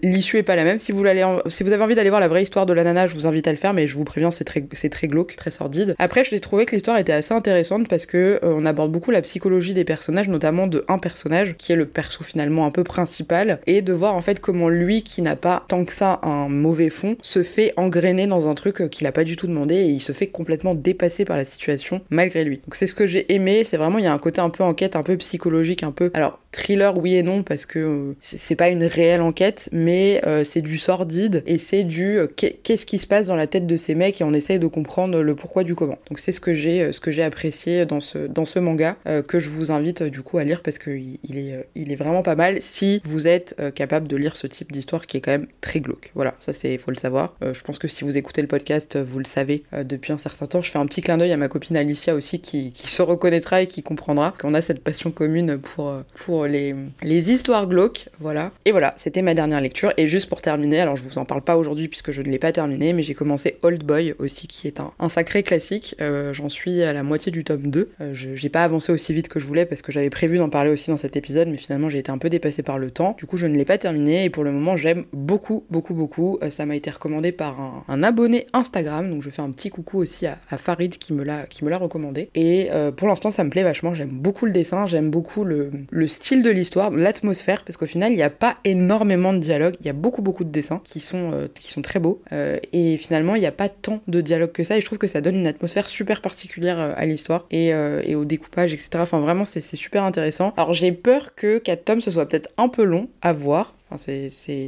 L'issue 0.03 0.37
est 0.37 0.43
pas 0.43 0.55
la 0.55 0.63
même. 0.63 0.79
Si 0.79 0.91
vous, 0.91 1.05
allez 1.05 1.25
si 1.47 1.63
vous 1.63 1.71
avez 1.71 1.83
envie 1.83 1.92
d'aller 1.95 2.09
voir 2.09 2.21
la 2.21 2.27
vraie 2.27 2.43
histoire 2.43 2.65
de 2.65 2.73
la 2.73 2.83
nana, 2.83 3.07
je 3.07 3.13
vous 3.13 3.27
invite 3.27 3.47
à 3.47 3.51
le 3.51 3.57
faire, 3.57 3.73
mais 3.73 3.87
je 3.87 3.95
vous 3.95 4.03
préviens, 4.03 4.31
c'est 4.31 4.43
très, 4.43 5.07
glauque, 5.07 5.35
très 5.35 5.51
sordide. 5.51 5.95
Après, 5.99 6.23
je 6.23 6.31
l'ai 6.31 6.39
trouvé 6.39 6.65
que 6.65 6.75
l'histoire 6.75 6.97
était 6.97 7.13
assez 7.13 7.33
intéressante 7.33 7.87
parce 7.87 8.05
que 8.05 8.39
euh, 8.43 8.53
on 8.55 8.65
aborde 8.65 8.91
beaucoup 8.91 9.11
la 9.11 9.21
psychologie 9.21 9.73
des 9.73 9.83
personnages, 9.83 10.29
notamment 10.29 10.67
de 10.67 10.83
un 10.87 10.97
personnage 10.97 11.55
qui 11.57 11.71
est 11.71 11.75
le 11.75 11.85
perso 11.85 12.23
finalement 12.23 12.65
un 12.65 12.71
peu 12.71 12.83
principal, 12.83 13.59
et 13.67 13.81
de 13.81 13.93
voir 13.93 14.15
en 14.15 14.21
fait 14.21 14.39
comment 14.39 14.69
lui, 14.69 15.03
qui 15.03 15.21
n'a 15.21 15.35
pas 15.35 15.63
tant 15.67 15.85
que 15.85 15.93
ça 15.93 16.19
un 16.23 16.49
mauvais 16.49 16.89
fond, 16.89 17.17
se 17.21 17.43
fait 17.43 17.73
engrainer 17.77 18.27
dans 18.27 18.47
un 18.47 18.55
truc 18.55 18.81
euh, 18.81 18.87
qu'il 18.87 19.07
a 19.07 19.11
pas 19.11 19.23
du 19.23 19.35
tout 19.35 19.47
demandé 19.47 19.75
et 19.75 19.87
il 19.87 19.99
se 19.99 20.11
fait 20.11 20.27
complètement 20.27 20.75
dépasser 20.75 21.25
par 21.25 21.37
la 21.37 21.45
situation 21.45 22.01
malgré 22.09 22.43
lui. 22.43 22.57
Donc 22.57 22.75
c'est 22.75 22.87
ce 22.87 22.95
que 22.95 23.07
j'ai 23.07 23.33
aimé, 23.33 23.63
c'est 23.63 23.77
vraiment 23.77 23.97
il 23.97 24.05
y 24.05 24.07
a 24.07 24.13
un 24.13 24.19
côté 24.19 24.41
un 24.41 24.49
peu 24.49 24.63
enquête, 24.63 24.95
un 24.95 25.03
peu 25.03 25.17
psychologique, 25.17 25.83
un 25.83 25.91
peu 25.91 26.11
alors 26.13 26.39
thriller 26.53 26.97
oui 26.97 27.15
et 27.15 27.23
non 27.23 27.43
parce 27.43 27.65
que 27.65 27.79
euh, 27.79 28.15
c'est 28.21 28.55
pas 28.55 28.69
une 28.69 28.83
réelle 28.83 29.21
enquête, 29.21 29.69
mais 29.71 30.21
c'est 30.43 30.61
du 30.61 30.77
sordide 30.77 31.43
et 31.45 31.57
c'est 31.57 31.83
du 31.83 32.19
qu'est-ce 32.35 32.85
qui 32.85 32.97
se 32.97 33.07
passe 33.07 33.27
dans 33.27 33.35
la 33.35 33.47
tête 33.47 33.67
de 33.67 33.77
ces 33.77 33.95
mecs 33.95 34.21
et 34.21 34.23
on 34.23 34.33
essaye 34.33 34.59
de 34.59 34.67
comprendre 34.67 35.21
le 35.21 35.35
pourquoi 35.35 35.63
du 35.63 35.75
comment. 35.75 35.97
Donc 36.09 36.19
c'est 36.19 36.31
ce 36.31 36.39
que 36.39 36.53
j'ai 36.53 36.93
ce 36.93 36.99
que 36.99 37.11
j'ai 37.11 37.23
apprécié 37.23 37.85
dans 37.85 37.99
ce 37.99 38.27
dans 38.27 38.45
ce 38.45 38.59
manga 38.59 38.97
euh, 39.07 39.21
que 39.21 39.39
je 39.39 39.49
vous 39.49 39.71
invite 39.71 40.01
euh, 40.01 40.09
du 40.09 40.21
coup 40.21 40.37
à 40.37 40.43
lire 40.43 40.61
parce 40.61 40.77
que 40.77 40.91
il, 40.91 41.19
est 41.37 41.53
euh, 41.53 41.63
il 41.75 41.95
vraiment 41.95 42.23
pas 42.23 42.35
mal 42.35 42.61
si 42.61 43.01
vous 43.05 43.27
êtes 43.27 43.55
capable 43.75 44.07
de 44.07 44.17
lire 44.17 44.35
ce 44.35 44.47
type 44.47 44.71
d'histoire 44.71 45.05
qui 45.05 45.17
est 45.17 45.21
quand 45.21 45.31
même 45.31 45.47
très 45.61 45.79
glauque. 45.79 46.11
Voilà, 46.15 46.33
ça 46.39 46.53
c'est 46.53 46.77
faut 46.77 46.91
le 46.91 46.97
savoir. 46.97 47.35
je 47.41 47.61
pense 47.61 47.77
que 47.77 47.87
si 47.87 48.03
vous 48.03 48.17
écoutez 48.17 48.41
le 48.41 48.47
podcast, 48.47 48.97
vous 48.97 49.19
le 49.19 49.25
savez 49.25 49.63
depuis 49.71 50.11
un 50.11 50.17
certain 50.17 50.47
temps. 50.47 50.61
Je 50.61 50.71
fais 50.71 50.79
un 50.79 50.85
petit 50.85 51.01
clin 51.01 51.17
d'œil 51.17 51.31
à 51.31 51.37
ma 51.37 51.47
copine 51.47 51.77
Alicia 51.77 52.15
aussi 52.15 52.39
qui 52.39 52.71
se 52.75 53.01
reconnaîtra 53.01 53.61
et 53.61 53.67
qui 53.67 53.83
comprendra 53.83 54.33
qu'on 54.39 54.53
a 54.53 54.61
cette 54.61 54.83
passion 54.83 55.11
commune 55.11 55.59
pour 55.59 55.93
pour 56.15 56.42
les 56.47 57.31
histoires 57.31 57.67
glauques. 57.67 58.09
Voilà. 58.19 58.51
Et 58.65 58.71
voilà, 58.71 58.93
c'était 58.97 59.21
ma 59.21 59.33
dernière 59.33 59.61
lecture 59.61 59.93
et 59.97 60.07
juste 60.07 60.29
pour 60.29 60.41
terminer, 60.41 60.79
alors 60.79 60.95
je 60.95 61.03
vous 61.03 61.17
en 61.17 61.25
parle 61.25 61.41
pas 61.41 61.57
aujourd'hui 61.57 61.87
puisque 61.87 62.11
je 62.11 62.21
ne 62.21 62.29
l'ai 62.29 62.39
pas 62.39 62.51
terminé, 62.51 62.93
mais 62.93 63.03
j'ai 63.03 63.13
commencé 63.13 63.57
Old 63.61 63.83
Boy 63.83 64.13
aussi 64.19 64.47
qui 64.47 64.67
est 64.67 64.79
un, 64.79 65.09
sacré 65.09 65.43
classique. 65.43 65.95
J'en 65.99 66.49
suis 66.49 66.81
à 66.81 66.93
la 66.93 67.03
moitié 67.03 67.31
du 67.31 67.43
tome 67.43 67.67
2. 67.67 67.89
Euh, 68.01 68.13
je 68.13 68.35
j'ai 68.35 68.49
pas 68.49 68.63
avancé 68.63 68.91
aussi 68.91 69.13
vite 69.13 69.27
que 69.27 69.39
je 69.39 69.45
voulais 69.45 69.65
parce 69.65 69.81
que 69.81 69.91
j'avais 69.91 70.09
prévu 70.09 70.37
d'en 70.37 70.49
parler 70.49 70.71
aussi 70.71 70.89
dans 70.89 70.97
cet 70.97 71.15
épisode, 71.15 71.47
mais 71.47 71.57
finalement 71.57 71.89
j'ai 71.89 71.99
été 71.99 72.11
un 72.11 72.17
peu 72.17 72.29
dépassée 72.29 72.63
par 72.63 72.77
le 72.77 72.91
temps. 72.91 73.15
Du 73.17 73.25
coup, 73.25 73.37
je 73.37 73.45
ne 73.45 73.55
l'ai 73.55 73.65
pas 73.65 73.77
terminé 73.77 74.25
et 74.25 74.29
pour 74.29 74.43
le 74.43 74.51
moment, 74.51 74.75
j'aime 74.75 75.05
beaucoup, 75.13 75.65
beaucoup, 75.69 75.93
beaucoup. 75.93 76.39
Euh, 76.43 76.49
ça 76.49 76.65
m'a 76.65 76.75
été 76.75 76.89
recommandé 76.89 77.31
par 77.31 77.83
un, 77.87 78.03
abonné 78.03 78.47
Instagram, 78.53 79.09
donc 79.09 79.23
je 79.23 79.29
fais 79.29 79.41
un 79.41 79.51
petit 79.51 79.69
coucou 79.69 79.99
aussi 79.99 80.27
à, 80.27 80.37
Farid 80.57 80.97
qui 80.97 81.13
me 81.13 81.23
l'a 81.23 81.45
recommandé. 81.77 82.29
Et 82.35 82.67
euh, 82.71 82.91
pour 82.91 83.07
l'instant, 83.07 83.31
ça 83.31 83.43
me 83.43 83.49
plaît 83.49 83.63
vachement. 83.63 83.93
J'aime 83.93 84.09
beaucoup 84.09 84.45
le 84.45 84.51
dessin, 84.51 84.85
j'aime 84.87 85.09
beaucoup 85.09 85.43
le 85.43 86.07
style 86.07 86.32
de 86.41 86.49
l'histoire, 86.49 86.91
l'atmosphère, 86.91 87.63
parce 87.63 87.77
qu'au 87.77 87.85
final, 87.85 88.11
il 88.11 88.15
n'y 88.15 88.23
a 88.23 88.29
pas 88.29 88.57
énormément 88.63 89.33
de 89.33 89.39
dialogue. 89.39 89.75
Il 89.81 89.85
y 89.85 89.89
a 89.89 89.93
beaucoup, 89.93 90.21
beaucoup 90.21 90.43
de 90.43 90.49
dessins 90.49 90.81
qui 90.83 90.99
sont 90.99 91.49
qui 91.59 91.71
sont 91.71 91.81
très 91.81 91.99
beaux. 91.99 92.21
et 92.31 92.97
finalement, 92.97 93.35
il 93.35 93.39
n'y 93.39 93.45
a 93.45 93.51
pas 93.51 93.69
tant 93.69 94.01
de 94.07 94.21
dialogue 94.21 94.51
que 94.51 94.63
ça. 94.63 94.77
Et 94.77 94.81
je 94.81 94.85
trouve 94.85 94.97
que 94.97 95.07
ça 95.07 95.21
donne 95.21 95.35
une 95.35 95.47
atmosphère 95.47 95.87
super 95.87 96.21
particulière 96.21 96.79
à 96.79 97.05
l'histoire 97.05 97.45
et, 97.51 97.73
euh, 97.73 98.01
au 98.15 98.25
découpage, 98.25 98.73
etc. 98.73 98.89
Enfin, 98.95 99.19
vraiment, 99.19 99.45
c'est 99.45 99.61
super 99.61 100.03
intéressant. 100.03 100.53
Alors, 100.57 100.73
j'ai 100.73 100.91
peur 100.91 101.35
que 101.35 101.57
4 101.57 101.85
tomes, 101.85 102.01
ce 102.01 102.11
soit 102.11 102.27
peut-être 102.27 102.49
un 102.57 102.69
peu 102.69 102.83
long 102.83 103.09
à 103.21 103.33
voir. 103.33 103.75
Enfin, 103.89 104.11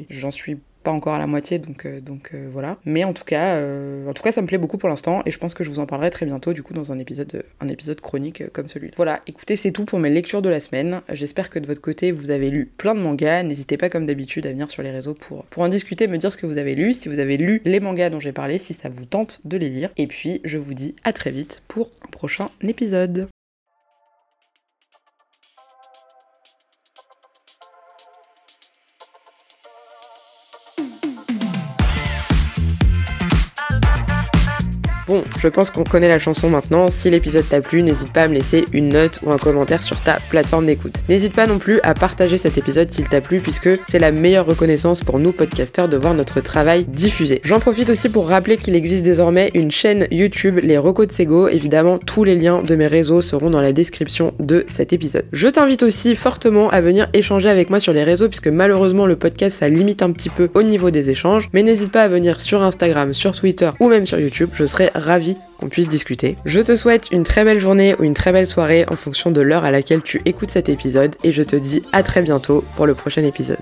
j'en 0.09 0.31
suis 0.31 0.57
pas 0.85 0.91
encore 0.91 1.15
à 1.15 1.19
la 1.19 1.27
moitié, 1.27 1.59
donc, 1.59 1.85
euh, 1.85 1.99
donc 1.99 2.31
euh, 2.33 2.47
voilà. 2.49 2.77
Mais 2.85 3.03
en 3.03 3.11
tout 3.11 3.25
cas, 3.25 3.59
en 4.07 4.13
tout 4.13 4.23
cas, 4.23 4.31
ça 4.31 4.41
me 4.41 4.47
plaît 4.47 4.57
beaucoup 4.57 4.77
pour 4.77 4.87
l'instant, 4.87 5.21
et 5.25 5.31
je 5.31 5.37
pense 5.37 5.53
que 5.53 5.63
je 5.63 5.69
vous 5.69 5.79
en 5.79 5.85
parlerai 5.85 6.11
très 6.11 6.25
bientôt, 6.25 6.53
du 6.53 6.63
coup, 6.63 6.73
dans 6.73 6.93
un 6.93 6.99
épisode, 6.99 7.43
un 7.59 7.67
épisode 7.67 7.99
chronique 7.99 8.49
comme 8.53 8.69
celui-là. 8.69 8.93
Voilà, 8.95 9.21
écoutez, 9.27 9.55
c'est 9.55 9.71
tout 9.71 9.83
pour 9.83 9.99
mes 9.99 10.09
lectures 10.09 10.41
de 10.41 10.49
la 10.49 10.59
semaine. 10.59 11.01
J'espère 11.11 11.49
que 11.49 11.59
de 11.59 11.67
votre 11.67 11.81
côté, 11.81 12.11
vous 12.11 12.29
avez 12.29 12.49
lu 12.49 12.71
plein 12.77 12.95
de 12.95 12.99
mangas. 12.99 13.43
N'hésitez 13.43 13.77
pas, 13.77 13.89
comme 13.89 14.05
d'habitude, 14.05 14.45
à 14.45 14.51
venir 14.51 14.69
sur 14.69 14.83
les 14.83 14.91
réseaux 14.91 15.15
pour, 15.15 15.45
pour 15.47 15.63
en 15.63 15.67
discuter, 15.67 16.07
me 16.07 16.17
dire 16.17 16.31
ce 16.31 16.37
que 16.37 16.45
vous 16.45 16.57
avez 16.57 16.75
lu, 16.75 16.93
si 16.93 17.09
vous 17.09 17.19
avez 17.19 17.37
lu 17.37 17.61
les 17.65 17.79
mangas 17.79 18.09
dont 18.09 18.19
j'ai 18.19 18.31
parlé, 18.31 18.59
si 18.59 18.73
ça 18.73 18.89
vous 18.89 19.05
tente 19.05 19.41
de 19.43 19.57
les 19.57 19.69
lire. 19.69 19.89
Et 19.97 20.07
puis, 20.07 20.39
je 20.43 20.57
vous 20.57 20.73
dis 20.73 20.95
à 21.03 21.11
très 21.11 21.31
vite 21.31 21.63
pour 21.67 21.89
un 22.05 22.09
prochain 22.11 22.49
épisode. 22.61 23.27
Bon, 35.15 35.21
je 35.39 35.47
pense 35.47 35.71
qu'on 35.71 35.85
connaît 35.85 36.09
la 36.09 36.19
chanson 36.19 36.49
maintenant. 36.49 36.89
Si 36.89 37.09
l'épisode 37.09 37.47
t'a 37.47 37.61
plu, 37.61 37.81
n'hésite 37.81 38.11
pas 38.11 38.23
à 38.23 38.27
me 38.27 38.33
laisser 38.33 38.65
une 38.73 38.89
note 38.89 39.21
ou 39.23 39.31
un 39.31 39.37
commentaire 39.37 39.81
sur 39.81 40.01
ta 40.01 40.17
plateforme 40.29 40.65
d'écoute. 40.65 41.03
N'hésite 41.07 41.33
pas 41.33 41.47
non 41.47 41.57
plus 41.57 41.79
à 41.83 41.93
partager 41.93 42.35
cet 42.35 42.57
épisode 42.57 42.91
s'il 42.91 43.07
t'a 43.07 43.21
plu, 43.21 43.39
puisque 43.39 43.69
c'est 43.87 43.97
la 43.97 44.11
meilleure 44.11 44.45
reconnaissance 44.45 44.99
pour 44.99 45.19
nous 45.19 45.31
podcasteurs 45.31 45.87
de 45.87 45.95
voir 45.95 46.15
notre 46.15 46.41
travail 46.41 46.83
diffusé. 46.83 47.39
J'en 47.45 47.61
profite 47.61 47.89
aussi 47.89 48.09
pour 48.09 48.27
rappeler 48.27 48.57
qu'il 48.57 48.75
existe 48.75 49.03
désormais 49.03 49.51
une 49.53 49.71
chaîne 49.71 50.05
YouTube, 50.11 50.59
les 50.61 50.77
Recos 50.77 51.07
de 51.07 51.13
Sego. 51.13 51.47
Évidemment, 51.47 51.97
tous 51.97 52.25
les 52.25 52.35
liens 52.35 52.61
de 52.61 52.75
mes 52.75 52.87
réseaux 52.87 53.21
seront 53.21 53.49
dans 53.49 53.61
la 53.61 53.71
description 53.71 54.33
de 54.41 54.65
cet 54.67 54.91
épisode. 54.91 55.23
Je 55.31 55.47
t'invite 55.47 55.83
aussi 55.83 56.17
fortement 56.17 56.69
à 56.71 56.81
venir 56.81 57.07
échanger 57.13 57.47
avec 57.47 57.69
moi 57.69 57.79
sur 57.79 57.93
les 57.93 58.03
réseaux, 58.03 58.27
puisque 58.27 58.49
malheureusement 58.49 59.05
le 59.05 59.15
podcast 59.15 59.59
ça 59.59 59.69
limite 59.69 60.01
un 60.01 60.11
petit 60.11 60.29
peu 60.29 60.49
au 60.55 60.61
niveau 60.61 60.91
des 60.91 61.09
échanges. 61.09 61.47
Mais 61.53 61.63
n'hésite 61.63 61.93
pas 61.93 62.03
à 62.03 62.09
venir 62.09 62.41
sur 62.41 62.61
Instagram, 62.61 63.13
sur 63.13 63.31
Twitter 63.31 63.69
ou 63.79 63.87
même 63.87 64.05
sur 64.05 64.19
YouTube. 64.19 64.49
Je 64.53 64.65
serai 64.65 64.89
ravi 65.05 65.37
qu'on 65.57 65.69
puisse 65.69 65.87
discuter. 65.87 66.35
Je 66.45 66.59
te 66.59 66.75
souhaite 66.75 67.09
une 67.11 67.23
très 67.23 67.43
belle 67.43 67.59
journée 67.59 67.95
ou 67.99 68.03
une 68.03 68.13
très 68.13 68.31
belle 68.31 68.47
soirée 68.47 68.85
en 68.91 68.95
fonction 68.95 69.31
de 69.31 69.41
l'heure 69.41 69.63
à 69.63 69.71
laquelle 69.71 70.01
tu 70.01 70.21
écoutes 70.25 70.51
cet 70.51 70.69
épisode 70.69 71.15
et 71.23 71.31
je 71.31 71.43
te 71.43 71.55
dis 71.55 71.83
à 71.91 72.03
très 72.03 72.21
bientôt 72.21 72.63
pour 72.75 72.85
le 72.85 72.95
prochain 72.95 73.23
épisode. 73.23 73.59